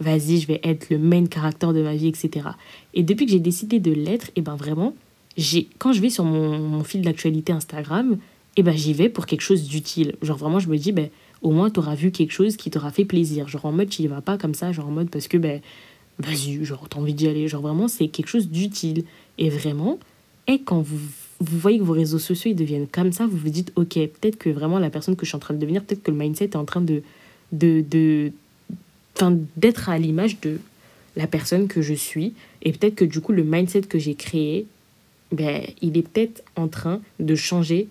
vas-y, 0.00 0.38
je 0.38 0.46
vais 0.46 0.60
être 0.62 0.90
le 0.90 0.98
main 0.98 1.26
caractère 1.26 1.72
de 1.72 1.82
ma 1.82 1.94
vie, 1.94 2.08
etc. 2.08 2.48
Et 2.94 3.02
depuis 3.02 3.26
que 3.26 3.32
j'ai 3.32 3.40
décidé 3.40 3.80
de 3.80 3.92
l'être, 3.92 4.28
et 4.28 4.32
eh 4.36 4.40
ben 4.42 4.56
vraiment, 4.56 4.94
j'ai 5.36 5.68
quand 5.78 5.92
je 5.92 6.00
vais 6.00 6.10
sur 6.10 6.24
mon, 6.24 6.84
fil 6.84 7.02
d'actualité 7.02 7.52
Instagram, 7.52 8.18
et 8.56 8.60
eh 8.60 8.62
ben 8.62 8.76
j'y 8.76 8.92
vais 8.92 9.08
pour 9.08 9.26
quelque 9.26 9.40
chose 9.42 9.64
d'utile. 9.64 10.16
Genre 10.22 10.36
vraiment, 10.36 10.58
je 10.58 10.68
me 10.68 10.76
dis, 10.76 10.92
ben 10.92 11.10
au 11.42 11.50
moins 11.50 11.70
tu 11.70 11.78
auras 11.78 11.94
vu 11.94 12.10
quelque 12.10 12.32
chose 12.32 12.56
qui 12.56 12.70
t'aura 12.70 12.90
fait 12.90 13.04
plaisir. 13.04 13.48
Genre 13.48 13.64
en 13.64 13.72
mode, 13.72 13.88
tu 13.88 14.02
y 14.02 14.06
vas 14.06 14.20
pas 14.20 14.36
comme 14.38 14.54
ça, 14.54 14.72
genre 14.72 14.88
en 14.88 14.92
mode 14.92 15.10
parce 15.10 15.28
que 15.28 15.36
ben 15.36 15.60
vas-y, 16.18 16.64
genre 16.64 16.88
t'as 16.88 16.98
envie 16.98 17.14
d'y 17.14 17.28
aller. 17.28 17.48
Genre 17.48 17.62
vraiment, 17.62 17.88
c'est 17.88 18.08
quelque 18.08 18.28
chose 18.28 18.48
d'utile. 18.48 19.04
Et 19.38 19.50
vraiment, 19.50 19.98
et 20.48 20.60
quand 20.60 20.80
vous 20.80 20.98
vous 21.40 21.58
voyez 21.58 21.78
que 21.78 21.84
vos 21.84 21.92
réseaux 21.92 22.18
sociaux 22.18 22.50
ils 22.50 22.56
deviennent 22.56 22.88
comme 22.88 23.12
ça, 23.12 23.26
vous 23.26 23.36
vous 23.36 23.50
dites 23.50 23.70
ok, 23.76 23.94
peut-être 23.94 24.38
que 24.38 24.50
vraiment 24.50 24.80
la 24.80 24.90
personne 24.90 25.14
que 25.14 25.24
je 25.24 25.30
suis 25.30 25.36
en 25.36 25.40
train 25.40 25.54
de 25.54 25.60
devenir, 25.60 25.84
peut-être 25.84 26.02
que 26.02 26.10
le 26.10 26.16
mindset 26.16 26.46
est 26.46 26.56
en 26.56 26.64
train 26.64 26.80
de 26.80 27.02
de, 27.52 27.84
de 27.88 28.32
d'être 29.56 29.88
à 29.88 29.98
l'image 29.98 30.40
de 30.40 30.60
la 31.16 31.26
personne 31.26 31.68
que 31.68 31.82
je 31.82 31.94
suis 31.94 32.34
et 32.62 32.72
peut-être 32.72 32.94
que 32.96 33.04
du 33.04 33.20
coup 33.20 33.32
le 33.32 33.44
mindset 33.44 33.82
que 33.82 33.98
j'ai 33.98 34.14
créé 34.14 34.66
ben, 35.32 35.62
il 35.82 35.96
est 35.96 36.02
peut-être 36.02 36.42
en 36.56 36.68
train 36.68 37.00
de 37.20 37.34
changer 37.34 37.88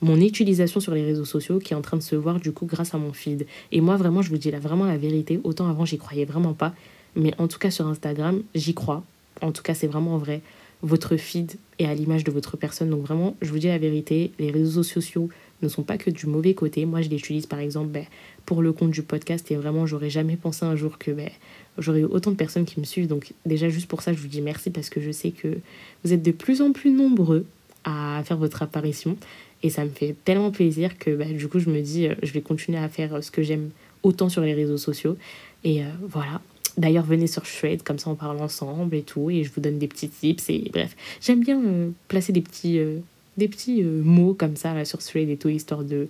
mon 0.00 0.18
utilisation 0.20 0.80
sur 0.80 0.94
les 0.94 1.04
réseaux 1.04 1.24
sociaux 1.24 1.58
qui 1.58 1.74
est 1.74 1.76
en 1.76 1.82
train 1.82 1.96
de 1.96 2.02
se 2.02 2.16
voir 2.16 2.40
du 2.40 2.52
coup 2.52 2.64
grâce 2.64 2.94
à 2.94 2.98
mon 2.98 3.12
feed. 3.12 3.46
Et 3.70 3.80
moi 3.80 3.96
vraiment, 3.96 4.22
je 4.22 4.30
vous 4.30 4.38
dis 4.38 4.50
là 4.50 4.58
vraiment 4.58 4.86
la 4.86 4.96
vérité, 4.96 5.40
autant 5.44 5.68
avant 5.68 5.84
j'y 5.84 5.98
croyais 5.98 6.24
vraiment 6.24 6.54
pas, 6.54 6.72
mais 7.16 7.34
en 7.38 7.48
tout 7.48 7.58
cas 7.58 7.70
sur 7.70 7.86
Instagram, 7.86 8.42
j'y 8.54 8.72
crois. 8.72 9.04
En 9.42 9.52
tout 9.52 9.62
cas, 9.62 9.74
c'est 9.74 9.86
vraiment 9.86 10.16
vrai 10.18 10.42
votre 10.82 11.16
feed 11.16 11.56
est 11.78 11.86
à 11.86 11.94
l'image 11.94 12.24
de 12.24 12.30
votre 12.30 12.56
personne. 12.56 12.90
Donc 12.90 13.02
vraiment, 13.02 13.36
je 13.42 13.50
vous 13.50 13.58
dis 13.58 13.68
la 13.68 13.78
vérité, 13.78 14.32
les 14.38 14.50
réseaux 14.50 14.82
sociaux 14.82 15.28
ne 15.62 15.68
sont 15.68 15.82
pas 15.82 15.98
que 15.98 16.10
du 16.10 16.26
mauvais 16.26 16.54
côté. 16.54 16.86
Moi, 16.86 17.02
je 17.02 17.08
les 17.08 17.16
utilise 17.16 17.46
par 17.46 17.58
exemple 17.58 17.88
ben, 17.88 18.04
pour 18.46 18.62
le 18.62 18.72
compte 18.72 18.90
du 18.90 19.02
podcast 19.02 19.50
et 19.50 19.56
vraiment, 19.56 19.86
j'aurais 19.86 20.10
jamais 20.10 20.36
pensé 20.36 20.64
un 20.64 20.76
jour 20.76 20.98
que 20.98 21.10
ben, 21.10 21.30
j'aurais 21.78 22.00
eu 22.00 22.04
autant 22.04 22.30
de 22.30 22.36
personnes 22.36 22.64
qui 22.64 22.80
me 22.80 22.84
suivent. 22.84 23.08
Donc 23.08 23.32
déjà, 23.44 23.68
juste 23.68 23.88
pour 23.88 24.02
ça, 24.02 24.12
je 24.12 24.18
vous 24.18 24.28
dis 24.28 24.40
merci 24.40 24.70
parce 24.70 24.88
que 24.88 25.00
je 25.00 25.10
sais 25.10 25.30
que 25.30 25.58
vous 26.04 26.12
êtes 26.12 26.22
de 26.22 26.32
plus 26.32 26.62
en 26.62 26.72
plus 26.72 26.90
nombreux 26.90 27.44
à 27.84 28.22
faire 28.24 28.36
votre 28.36 28.62
apparition. 28.62 29.16
Et 29.62 29.68
ça 29.68 29.84
me 29.84 29.90
fait 29.90 30.14
tellement 30.24 30.50
plaisir 30.50 30.98
que 30.98 31.10
ben, 31.10 31.36
du 31.36 31.48
coup, 31.48 31.58
je 31.58 31.68
me 31.68 31.80
dis, 31.80 32.06
euh, 32.06 32.14
je 32.22 32.32
vais 32.32 32.40
continuer 32.40 32.78
à 32.78 32.88
faire 32.88 33.22
ce 33.22 33.30
que 33.30 33.42
j'aime 33.42 33.70
autant 34.02 34.30
sur 34.30 34.42
les 34.42 34.54
réseaux 34.54 34.78
sociaux. 34.78 35.18
Et 35.64 35.82
euh, 35.82 35.88
voilà, 36.08 36.40
D'ailleurs, 36.80 37.04
venez 37.04 37.26
sur 37.26 37.44
Shred, 37.44 37.82
comme 37.82 37.98
ça 37.98 38.08
on 38.08 38.14
parle 38.14 38.40
ensemble 38.40 38.94
et 38.94 39.02
tout, 39.02 39.28
et 39.28 39.44
je 39.44 39.50
vous 39.54 39.60
donne 39.60 39.78
des 39.78 39.86
petits 39.86 40.08
tips. 40.08 40.48
Et 40.48 40.70
bref, 40.72 40.96
j'aime 41.20 41.40
bien 41.40 41.62
euh, 41.62 41.90
placer 42.08 42.32
des 42.32 42.40
petits, 42.40 42.78
euh, 42.78 43.00
euh, 43.38 44.02
mots 44.02 44.32
comme 44.32 44.56
ça 44.56 44.82
sur 44.86 45.02
Shred 45.02 45.28
et 45.28 45.36
tout, 45.36 45.50
histoire 45.50 45.84
de, 45.84 46.08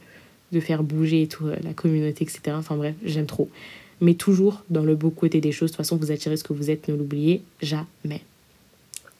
faire 0.61 0.85
bouger 0.85 1.22
et 1.22 1.28
la 1.64 1.74
communauté, 1.74 2.22
etc. 2.22 2.52
Enfin 2.52 2.76
bref, 2.76 2.94
j'aime 3.04 3.26
trop. 3.26 3.48
Mais 4.00 4.14
toujours 4.14 4.62
dans 4.70 4.85
le 4.85 4.94
beau 4.94 5.11
côté 5.11 5.40
des 5.40 5.50
choses. 5.50 5.72
De 5.72 5.76
toute 5.76 5.85
façon, 5.85 5.96
vous 5.96 6.12
attirez 6.12 6.37
ce 6.37 6.44
que 6.44 6.52
vous 6.52 6.70
êtes, 6.70 6.87
ne 6.87 6.94
l'oubliez 6.94 7.42
jamais. 7.61 8.22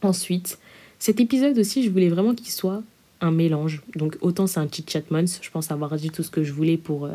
Ensuite, 0.03 0.57
cet 1.01 1.19
épisode 1.19 1.59
aussi, 1.59 1.83
je 1.83 1.91
voulais 1.91 2.11
vraiment 2.11 2.33
qu'il 2.37 2.51
soit 2.51 2.85
un 3.21 3.33
mélange. 3.33 3.83
Donc 3.97 4.17
autant 4.21 4.47
c'est 4.47 4.61
un 4.61 4.69
petit 4.69 4.85
chat 4.87 5.11
month, 5.11 5.41
je 5.43 5.51
pense 5.51 5.73
avoir 5.73 5.97
dit 5.97 6.11
tout 6.11 6.23
ce 6.23 6.31
que 6.31 6.45
je 6.45 6.53
voulais 6.53 6.77
pour 6.77 7.09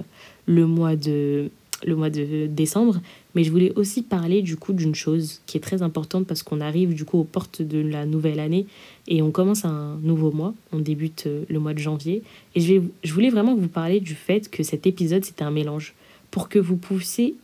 le 0.45 0.67
mois 0.67 0.98
de 0.98 1.50
le 1.83 1.95
mois 1.95 2.09
de 2.09 2.47
décembre, 2.47 3.01
mais 3.33 3.43
je 3.43 3.51
voulais 3.51 3.73
aussi 3.75 4.01
parler 4.01 4.41
du 4.41 4.55
coup 4.55 4.73
d'une 4.73 4.95
chose 4.95 5.41
qui 5.45 5.57
est 5.57 5.61
très 5.61 5.81
importante 5.81 6.25
parce 6.25 6.41
qu'on 6.41 6.61
arrive 6.61 6.93
du 6.93 7.03
coup 7.03 7.19
aux 7.19 7.23
portes 7.25 7.61
de 7.61 7.79
la 7.79 8.05
nouvelle 8.05 8.39
année 8.39 8.65
et 9.07 9.21
on 9.21 9.31
commence 9.31 9.65
un 9.65 9.97
nouveau 10.01 10.31
mois, 10.31 10.53
on 10.71 10.79
débute 10.79 11.25
euh, 11.27 11.43
le 11.49 11.59
mois 11.59 11.73
de 11.73 11.79
janvier 11.79 12.23
et 12.55 12.61
je, 12.61 12.73
vais, 12.73 12.81
je 13.03 13.13
voulais 13.13 13.29
vraiment 13.29 13.55
vous 13.55 13.67
parler 13.67 13.99
du 13.99 14.15
fait 14.15 14.49
que 14.49 14.63
cet 14.63 14.88
épisode 14.88 15.25
c'était 15.25 15.43
un 15.43 15.51
mélange 15.51 15.93
pour 16.31 16.47
que 16.47 16.59
vous 16.59 16.77
puissiez, 16.77 17.35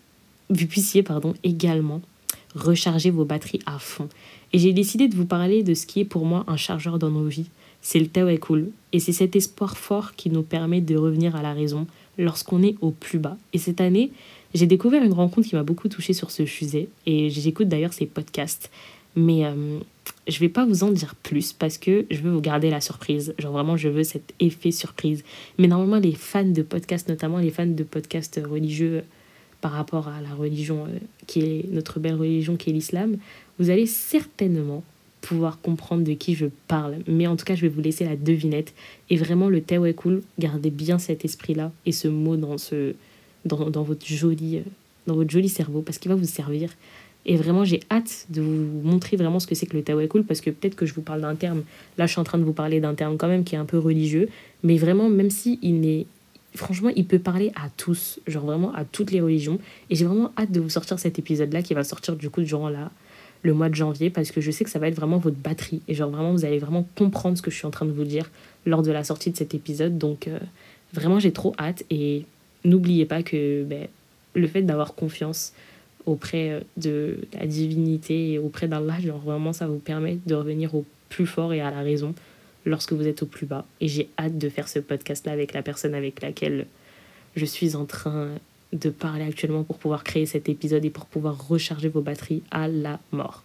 vous 0.50 0.68
puissiez 0.68 1.04
pardon, 1.04 1.34
également 1.44 2.02
recharger 2.56 3.12
vos 3.12 3.26
batteries 3.26 3.62
à 3.66 3.80
fond. 3.80 4.10
Et 4.54 4.60
j'ai 4.60 4.74
décidé 4.74 5.08
de 5.08 5.16
vous 5.16 5.26
parler 5.26 5.64
de 5.64 5.74
ce 5.74 5.86
qui 5.86 6.02
est 6.02 6.06
pour 6.06 6.26
moi 6.26 6.44
un 6.48 6.58
chargeur 6.58 7.00
dans 7.00 7.10
nos 7.10 7.26
vies. 7.26 7.48
C'est 7.82 8.00
le 8.00 8.08
Tao 8.08 8.28
cool. 8.38 8.70
Et 8.94 9.00
c'est 9.00 9.14
cet 9.14 9.36
espoir 9.36 9.78
fort 9.78 10.16
qui 10.16 10.30
nous 10.30 10.44
permet 10.44 10.82
de 10.82 10.96
revenir 10.98 11.36
à 11.36 11.42
la 11.42 11.54
raison 11.54 11.88
lorsqu'on 12.18 12.62
est 12.64 12.76
au 12.82 12.92
plus 12.92 13.20
bas. 13.20 13.38
Et 13.54 13.58
cette 13.58 13.82
année, 13.82 14.12
j'ai 14.54 14.68
découvert 14.68 15.04
une 15.04 15.14
rencontre 15.14 15.48
qui 15.48 15.56
m'a 15.56 15.64
beaucoup 15.64 15.88
touchée 15.88 16.14
sur 16.14 16.32
ce 16.32 16.46
sujet. 16.46 16.90
Et 17.06 17.30
j'écoute 17.30 17.68
d'ailleurs 17.68 17.94
ces 17.94 18.06
podcasts. 18.06 18.70
Mais 19.16 19.46
euh, 19.46 19.80
je 20.28 20.40
vais 20.40 20.50
pas 20.50 20.66
vous 20.66 20.84
en 20.84 20.92
dire 20.92 21.16
plus 21.16 21.54
parce 21.54 21.78
que 21.78 22.06
je 22.10 22.22
veux 22.22 22.32
vous 22.32 22.42
garder 22.42 22.70
la 22.70 22.82
surprise. 22.82 23.34
Genre 23.38 23.52
vraiment, 23.52 23.78
je 23.78 23.90
veux 23.90 24.04
cet 24.04 24.34
effet 24.40 24.72
surprise. 24.72 25.24
Mais 25.58 25.68
normalement, 25.68 25.98
les 25.98 26.14
fans 26.14 26.44
de 26.44 26.62
podcasts, 26.62 27.10
notamment 27.10 27.40
les 27.40 27.52
fans 27.52 27.66
de 27.66 27.84
podcasts 27.84 28.40
religieux 28.44 29.04
par 29.60 29.72
rapport 29.72 30.08
à 30.08 30.22
la 30.22 30.34
religion 30.34 30.86
euh, 30.86 30.98
qui 31.28 31.42
est 31.42 31.66
notre 31.72 32.00
belle 32.00 32.16
religion 32.16 32.56
qui 32.56 32.70
est 32.72 32.74
l'islam, 32.74 33.18
vous 33.60 33.70
allez 33.70 33.86
certainement 33.86 34.84
pouvoir 35.22 35.62
comprendre 35.62 36.04
de 36.04 36.14
qui 36.14 36.36
je 36.36 36.48
parle. 36.68 36.98
Mais 37.08 37.28
en 37.28 37.36
tout 37.36 37.46
cas, 37.46 37.56
je 37.56 37.62
vais 37.62 37.70
vous 37.70 37.82
laisser 37.82 38.06
la 38.06 38.16
devinette. 38.16 38.74
Et 39.10 39.16
vraiment, 39.16 39.50
le 39.50 39.60
est 39.60 39.94
cool, 39.94 40.22
gardez 40.40 40.72
bien 40.72 41.00
cet 41.00 41.24
esprit-là 41.24 41.72
et 41.86 41.92
ce 41.92 42.08
mot 42.08 42.36
dans, 42.36 42.58
ce, 42.58 42.94
dans, 43.46 43.70
dans, 43.70 43.84
votre 43.84 44.06
joli, 44.06 44.58
euh, 44.58 44.62
dans 45.08 45.16
votre 45.16 45.30
joli 45.30 45.48
cerveau 45.50 45.82
parce 45.82 45.98
qu'il 46.00 46.10
va 46.10 46.16
vous 46.16 46.26
servir. 46.26 46.72
Et 47.28 47.38
vraiment, 47.38 47.64
j'ai 47.64 47.82
hâte 47.92 48.26
de 48.30 48.42
vous 48.42 48.82
montrer 48.84 49.16
vraiment 49.16 49.40
ce 49.40 49.46
que 49.46 49.54
c'est 49.54 49.68
que 49.68 49.78
le 49.78 50.08
cool 50.08 50.24
parce 50.24 50.42
que 50.42 50.50
peut-être 50.50 50.76
que 50.76 50.88
je 50.88 50.94
vous 50.96 51.04
parle 51.04 51.22
d'un 51.22 51.36
terme. 51.36 51.64
Là, 52.00 52.08
je 52.08 52.14
suis 52.14 52.20
en 52.20 52.24
train 52.24 52.40
de 52.40 52.44
vous 52.44 52.54
parler 52.54 52.80
d'un 52.80 52.96
terme 52.96 53.18
quand 53.18 53.28
même 53.28 53.44
qui 53.44 53.54
est 53.54 53.60
un 53.60 53.66
peu 53.66 53.78
religieux. 53.78 54.28
Mais 54.64 54.78
vraiment, 54.78 55.08
même 55.08 55.30
si 55.30 55.60
il 55.62 55.82
n'est 55.82 56.08
franchement, 56.56 56.90
il 56.96 57.06
peut 57.06 57.20
parler 57.20 57.52
à 57.56 57.70
tous, 57.78 58.20
genre 58.28 58.46
vraiment 58.46 58.74
à 58.74 58.84
toutes 58.84 59.12
les 59.12 59.22
religions. 59.22 59.60
Et 59.90 59.96
j'ai 59.96 60.06
vraiment 60.06 60.32
hâte 60.38 60.52
de 60.52 60.60
vous 60.60 60.70
sortir 60.70 61.00
cet 61.00 61.20
épisode-là 61.20 61.62
qui 61.62 61.74
va 61.74 61.84
sortir 61.84 62.16
du 62.16 62.30
coup 62.30 62.42
durant 62.42 62.70
la, 62.70 62.92
le 63.44 63.54
mois 63.54 63.70
de 63.70 63.76
janvier 63.76 64.10
parce 64.10 64.32
que 64.32 64.42
je 64.42 64.52
sais 64.52 64.64
que 64.64 64.70
ça 64.70 64.80
va 64.80 64.88
être 64.88 64.96
vraiment 64.96 65.18
votre 65.18 65.38
batterie. 65.38 65.82
Et 65.88 65.96
genre 65.96 66.10
vraiment, 66.10 66.32
vous 66.32 66.46
allez 66.46 66.60
vraiment 66.60 66.88
comprendre 66.96 67.38
ce 67.38 67.42
que 67.42 67.52
je 67.52 67.58
suis 67.58 67.66
en 67.66 67.72
train 67.72 67.86
de 67.86 67.92
vous 67.92 68.04
dire 68.04 68.30
lors 68.66 68.84
de 68.84 68.92
la 68.92 69.04
sortie 69.04 69.32
de 69.32 69.38
cet 69.38 69.54
épisode. 69.54 69.98
Donc 69.98 70.28
euh, 70.28 70.40
vraiment, 70.94 71.20
j'ai 71.20 71.32
trop 71.32 71.54
hâte. 71.60 71.84
Et 71.90 72.26
n'oubliez 72.64 73.06
pas 73.06 73.24
que 73.24 73.64
ben, 73.64 73.88
le 74.36 74.48
fait 74.48 74.62
d'avoir 74.62 74.94
confiance 74.96 75.54
auprès 76.06 76.52
euh, 76.52 76.60
de 76.78 77.18
la 77.34 77.46
divinité 77.48 78.34
et 78.34 78.40
auprès 78.40 78.68
d'Allah, 78.68 79.00
genre 79.00 79.20
vraiment, 79.20 79.54
ça 79.54 79.68
vous 79.68 79.80
permet 79.80 80.18
de 80.26 80.36
revenir 80.36 80.76
au 80.76 80.86
plus 81.10 81.26
fort 81.26 81.54
et 81.54 81.62
à 81.62 81.72
la 81.72 81.82
raison 81.82 82.14
lorsque 82.66 82.94
vous 82.94 83.08
êtes 83.08 83.24
au 83.24 83.26
plus 83.26 83.48
bas. 83.48 83.66
Et 83.80 83.88
j'ai 83.88 84.10
hâte 84.20 84.38
de 84.38 84.50
faire 84.50 84.68
ce 84.68 84.80
podcast-là 84.80 85.32
avec 85.32 85.54
la 85.54 85.64
personne 85.64 85.96
avec 85.96 86.22
laquelle 86.22 86.68
je 87.36 87.46
suis 87.46 87.76
en 87.76 87.86
train 87.86 88.30
de 88.74 88.90
parler 88.90 89.24
actuellement 89.24 89.64
pour 89.64 89.78
pouvoir 89.78 90.04
créer 90.04 90.26
cet 90.26 90.50
épisode 90.50 90.86
et 90.86 90.90
pour 90.90 91.06
pouvoir 91.06 91.48
recharger 91.48 91.90
vos 91.90 92.02
batteries 92.02 92.44
à 92.52 92.68
la 92.68 93.00
mort. 93.12 93.44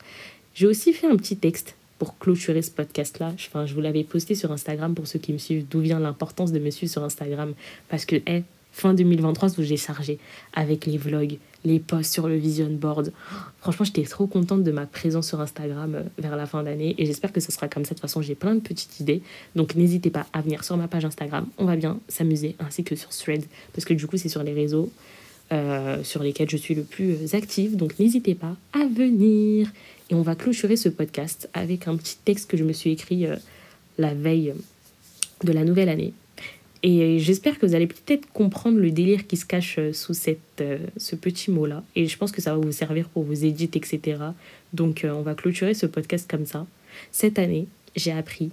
J'ai 0.55 0.67
aussi 0.67 0.93
fait 0.93 1.07
un 1.07 1.17
petit 1.17 1.37
texte 1.37 1.75
pour 1.99 2.19
clôturer 2.19 2.63
ce 2.63 2.71
podcast-là. 2.71 3.33
Enfin, 3.35 3.67
je 3.67 3.75
vous 3.75 3.81
l'avais 3.81 4.05
posté 4.05 4.35
sur 4.35 4.53
Instagram 4.53 4.95
pour 4.95 5.07
ceux 5.07 5.19
qui 5.19 5.33
me 5.33 5.39
suivent, 5.39 5.67
d'où 5.69 5.81
vient 5.81 5.99
l'importance 5.99 6.53
de 6.53 6.59
me 6.59 6.71
suivre 6.71 6.93
sur 6.93 7.03
Instagram. 7.03 7.55
Parce 7.89 8.05
que, 8.05 8.17
hey, 8.27 8.45
fin 8.73 8.93
2023, 8.93 9.59
où 9.59 9.63
j'ai 9.63 9.79
chargé 9.79 10.19
avec 10.53 10.87
les 10.87 10.99
vlogs, 10.99 11.39
les 11.65 11.81
posts 11.81 12.13
sur 12.13 12.29
le 12.29 12.37
vision 12.37 12.69
board. 12.71 13.13
Franchement, 13.61 13.85
j'étais 13.87 14.03
trop 14.03 14.27
contente 14.27 14.63
de 14.63 14.71
ma 14.71 14.87
présence 14.87 15.29
sur 15.29 15.41
Instagram 15.41 15.95
euh, 15.95 16.03
vers 16.19 16.37
la 16.37 16.47
fin 16.47 16.63
d'année 16.63 16.95
et 16.99 17.07
j'espère 17.07 17.33
que 17.33 17.41
ce 17.41 17.51
sera 17.51 17.69
comme 17.69 17.85
ça. 17.85 17.91
De 17.91 17.95
toute 17.95 18.03
façon, 18.03 18.21
j'ai 18.23 18.35
plein 18.35 18.55
de 18.55 18.61
petites 18.61 19.01
idées. 19.01 19.23
Donc, 19.57 19.75
n'hésitez 19.75 20.11
pas 20.11 20.27
à 20.33 20.43
venir 20.43 20.63
sur 20.63 20.77
ma 20.77 20.89
page 20.89 21.05
Instagram. 21.05 21.47
On 21.59 21.65
va 21.65 21.77
bien 21.77 21.99
s'amuser 22.09 22.55
ainsi 22.61 22.85
que 22.85 22.95
sur 22.95 23.09
Threads 23.09 23.47
parce 23.73 23.85
que 23.85 23.95
du 23.95 24.07
coup, 24.07 24.19
c'est 24.19 24.29
sur 24.29 24.43
les 24.43 24.53
réseaux 24.53 24.91
euh, 25.53 26.03
sur 26.03 26.23
lesquels 26.23 26.51
je 26.51 26.57
suis 26.57 26.75
le 26.75 26.83
plus 26.83 27.35
active. 27.35 27.77
Donc, 27.77 27.99
n'hésitez 27.99 28.35
pas 28.35 28.57
à 28.73 28.87
venir. 28.87 29.71
Et 30.11 30.15
on 30.15 30.23
va 30.23 30.35
clôturer 30.35 30.77
ce 30.77 30.89
podcast 30.89 31.49
avec 31.55 31.89
un 31.89 31.97
petit 31.97 32.17
texte 32.25 32.51
que 32.51 32.57
je 32.57 32.65
me 32.65 32.73
suis 32.73 32.91
écrit 32.91 33.27
euh, 33.27 33.37
la 33.99 34.15
veille 34.15 34.55
de 35.45 35.53
la 35.53 35.65
nouvelle 35.65 35.89
année 35.89 36.13
et 36.83 37.19
j'espère 37.19 37.59
que 37.59 37.67
vous 37.67 37.75
allez 37.75 37.89
peut-être 37.89 38.31
comprendre 38.33 38.79
le 38.79 38.93
délire 38.93 39.27
qui 39.27 39.37
se 39.37 39.45
cache 39.45 39.77
euh, 39.79 39.93
sous 39.93 40.15
cette, 40.15 40.63
ce 40.97 41.17
petit 41.17 41.51
mot-là. 41.51 41.83
Et 41.97 42.07
je 42.07 42.17
pense 42.17 42.31
que 42.31 42.41
ça 42.41 42.55
va 42.55 42.59
vous 42.59 42.71
servir 42.71 43.09
pour 43.09 43.25
vos 43.25 43.33
édits, 43.33 43.71
etc. 43.75 44.19
Donc 44.73 45.05
on 45.05 45.23
va 45.23 45.35
clôturer 45.35 45.75
ce 45.75 45.87
podcast 45.87 46.31
comme 46.31 46.47
ça. 46.47 46.67
Cette 47.11 47.41
année, 47.41 47.67
j'ai 47.97 48.13
appris, 48.13 48.51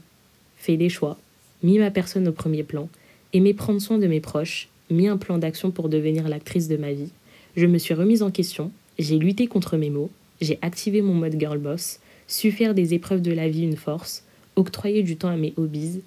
fait 0.57 0.77
des 0.77 0.89
choix, 0.89 1.19
mis 1.61 1.77
ma 1.77 1.91
personne 1.91 2.27
au 2.27 2.31
premier 2.31 2.63
plan, 2.63 2.89
aimé 3.33 3.53
prendre 3.53 3.81
soin 3.81 3.97
de 3.97 4.07
mes 4.07 4.19
proches, 4.19 4.69
mis 4.93 5.07
un 5.07 5.17
plan 5.17 5.37
d'action 5.37 5.71
pour 5.71 5.89
devenir 5.89 6.29
l'actrice 6.29 6.67
de 6.67 6.77
ma 6.77 6.93
vie. 6.93 7.11
Je 7.57 7.65
me 7.65 7.77
suis 7.77 7.93
remise 7.93 8.23
en 8.23 8.31
question, 8.31 8.71
j'ai 8.97 9.17
lutté 9.17 9.47
contre 9.47 9.77
mes 9.77 9.89
mots, 9.89 10.09
j'ai 10.39 10.59
activé 10.61 11.01
mon 11.01 11.13
mode 11.13 11.39
girl 11.39 11.57
boss, 11.57 11.99
su 12.27 12.51
faire 12.51 12.73
des 12.73 12.93
épreuves 12.93 13.21
de 13.21 13.33
la 13.33 13.49
vie 13.49 13.63
une 13.63 13.77
force, 13.77 14.23
octroyé 14.55 15.03
du 15.03 15.17
temps 15.17 15.29
à 15.29 15.35
mes 15.35 15.53
hobbies, 15.57 16.01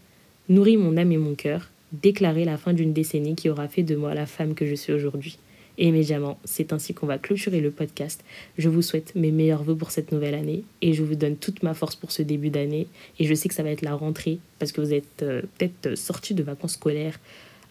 nourri 0.48 0.76
mon 0.76 0.96
âme 0.96 1.12
et 1.12 1.18
mon 1.18 1.34
cœur, 1.34 1.70
déclarer 1.92 2.44
la 2.44 2.56
fin 2.56 2.72
d'une 2.72 2.92
décennie 2.92 3.36
qui 3.36 3.48
aura 3.48 3.68
fait 3.68 3.82
de 3.82 3.96
moi 3.96 4.14
la 4.14 4.26
femme 4.26 4.54
que 4.54 4.66
je 4.66 4.74
suis 4.74 4.92
aujourd'hui. 4.92 5.38
Et 5.78 5.88
immédiatement, 5.88 6.38
c'est 6.44 6.72
ainsi 6.72 6.94
qu'on 6.94 7.06
va 7.06 7.18
clôturer 7.18 7.60
le 7.60 7.70
podcast. 7.70 8.24
Je 8.56 8.68
vous 8.68 8.80
souhaite 8.80 9.14
mes 9.14 9.30
meilleurs 9.30 9.62
voeux 9.62 9.76
pour 9.76 9.90
cette 9.90 10.10
nouvelle 10.10 10.34
année 10.34 10.64
et 10.80 10.94
je 10.94 11.02
vous 11.02 11.16
donne 11.16 11.36
toute 11.36 11.62
ma 11.62 11.74
force 11.74 11.96
pour 11.96 12.12
ce 12.12 12.22
début 12.22 12.48
d'année. 12.48 12.86
Et 13.18 13.26
je 13.26 13.34
sais 13.34 13.48
que 13.48 13.54
ça 13.54 13.62
va 13.62 13.70
être 13.70 13.82
la 13.82 13.94
rentrée 13.94 14.38
parce 14.58 14.72
que 14.72 14.80
vous 14.80 14.94
êtes 14.94 15.22
euh, 15.22 15.42
peut-être 15.58 15.96
sortis 15.96 16.34
de 16.34 16.42
vacances 16.42 16.74
scolaires 16.74 17.20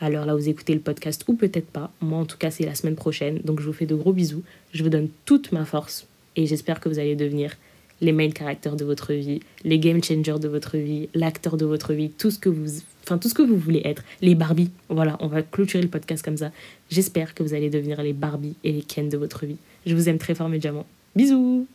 à 0.02 0.10
l'heure 0.10 0.26
là 0.26 0.36
où 0.36 0.40
vous 0.40 0.50
écoutez 0.50 0.74
le 0.74 0.80
podcast 0.80 1.24
ou 1.28 1.36
peut-être 1.36 1.68
pas. 1.68 1.92
Moi, 2.02 2.20
en 2.20 2.26
tout 2.26 2.38
cas, 2.38 2.52
c'est 2.52 2.66
la 2.66 2.76
semaine 2.76 2.96
prochaine. 2.96 3.40
Donc, 3.44 3.60
je 3.60 3.66
vous 3.66 3.74
fais 3.74 3.86
de 3.86 3.96
gros 3.96 4.14
bisous. 4.14 4.44
Je 4.74 4.84
vous 4.84 4.90
donne 4.90 5.10
toute 5.26 5.52
ma 5.52 5.66
force 5.66 6.08
et 6.36 6.46
j'espère 6.46 6.80
que 6.80 6.90
vous 6.90 7.00
allez 7.00 7.16
devenir 7.16 7.56
les 8.02 8.12
main 8.12 8.30
characters 8.30 8.76
de 8.76 8.84
votre 8.84 9.14
vie, 9.14 9.40
les 9.64 9.80
game 9.80 10.04
changers 10.04 10.40
de 10.40 10.48
votre 10.48 10.78
vie, 10.78 11.08
l'acteur 11.14 11.58
de 11.58 11.66
votre 11.66 11.94
vie, 11.94 12.10
tout 12.10 12.30
ce 12.30 12.40
que 12.40 12.50
vous 12.50 12.82
enfin 13.06 13.20
tout 13.20 13.30
ce 13.30 13.36
que 13.36 13.44
vous 13.44 13.58
voulez 13.58 13.82
être, 13.86 14.04
les 14.22 14.36
Barbie. 14.36 14.72
Voilà, 14.90 15.16
on 15.20 15.28
va 15.28 15.44
clôturer 15.44 15.84
le 15.84 15.90
podcast 15.90 16.26
comme 16.26 16.38
ça. 16.38 16.52
J'espère 16.90 17.36
que 17.36 17.44
vous 17.44 17.54
allez 17.54 17.70
devenir 17.70 18.02
les 18.02 18.14
Barbie 18.14 18.56
et 18.64 18.72
les 18.72 18.82
Ken 18.82 19.10
de 19.10 19.18
votre 19.18 19.46
vie. 19.46 19.58
Je 19.86 19.96
vous 19.96 20.10
aime 20.10 20.18
très 20.18 20.34
fort 20.34 20.50
mes 20.50 20.60
diamants. 20.60 20.88
Bisous 21.16 21.68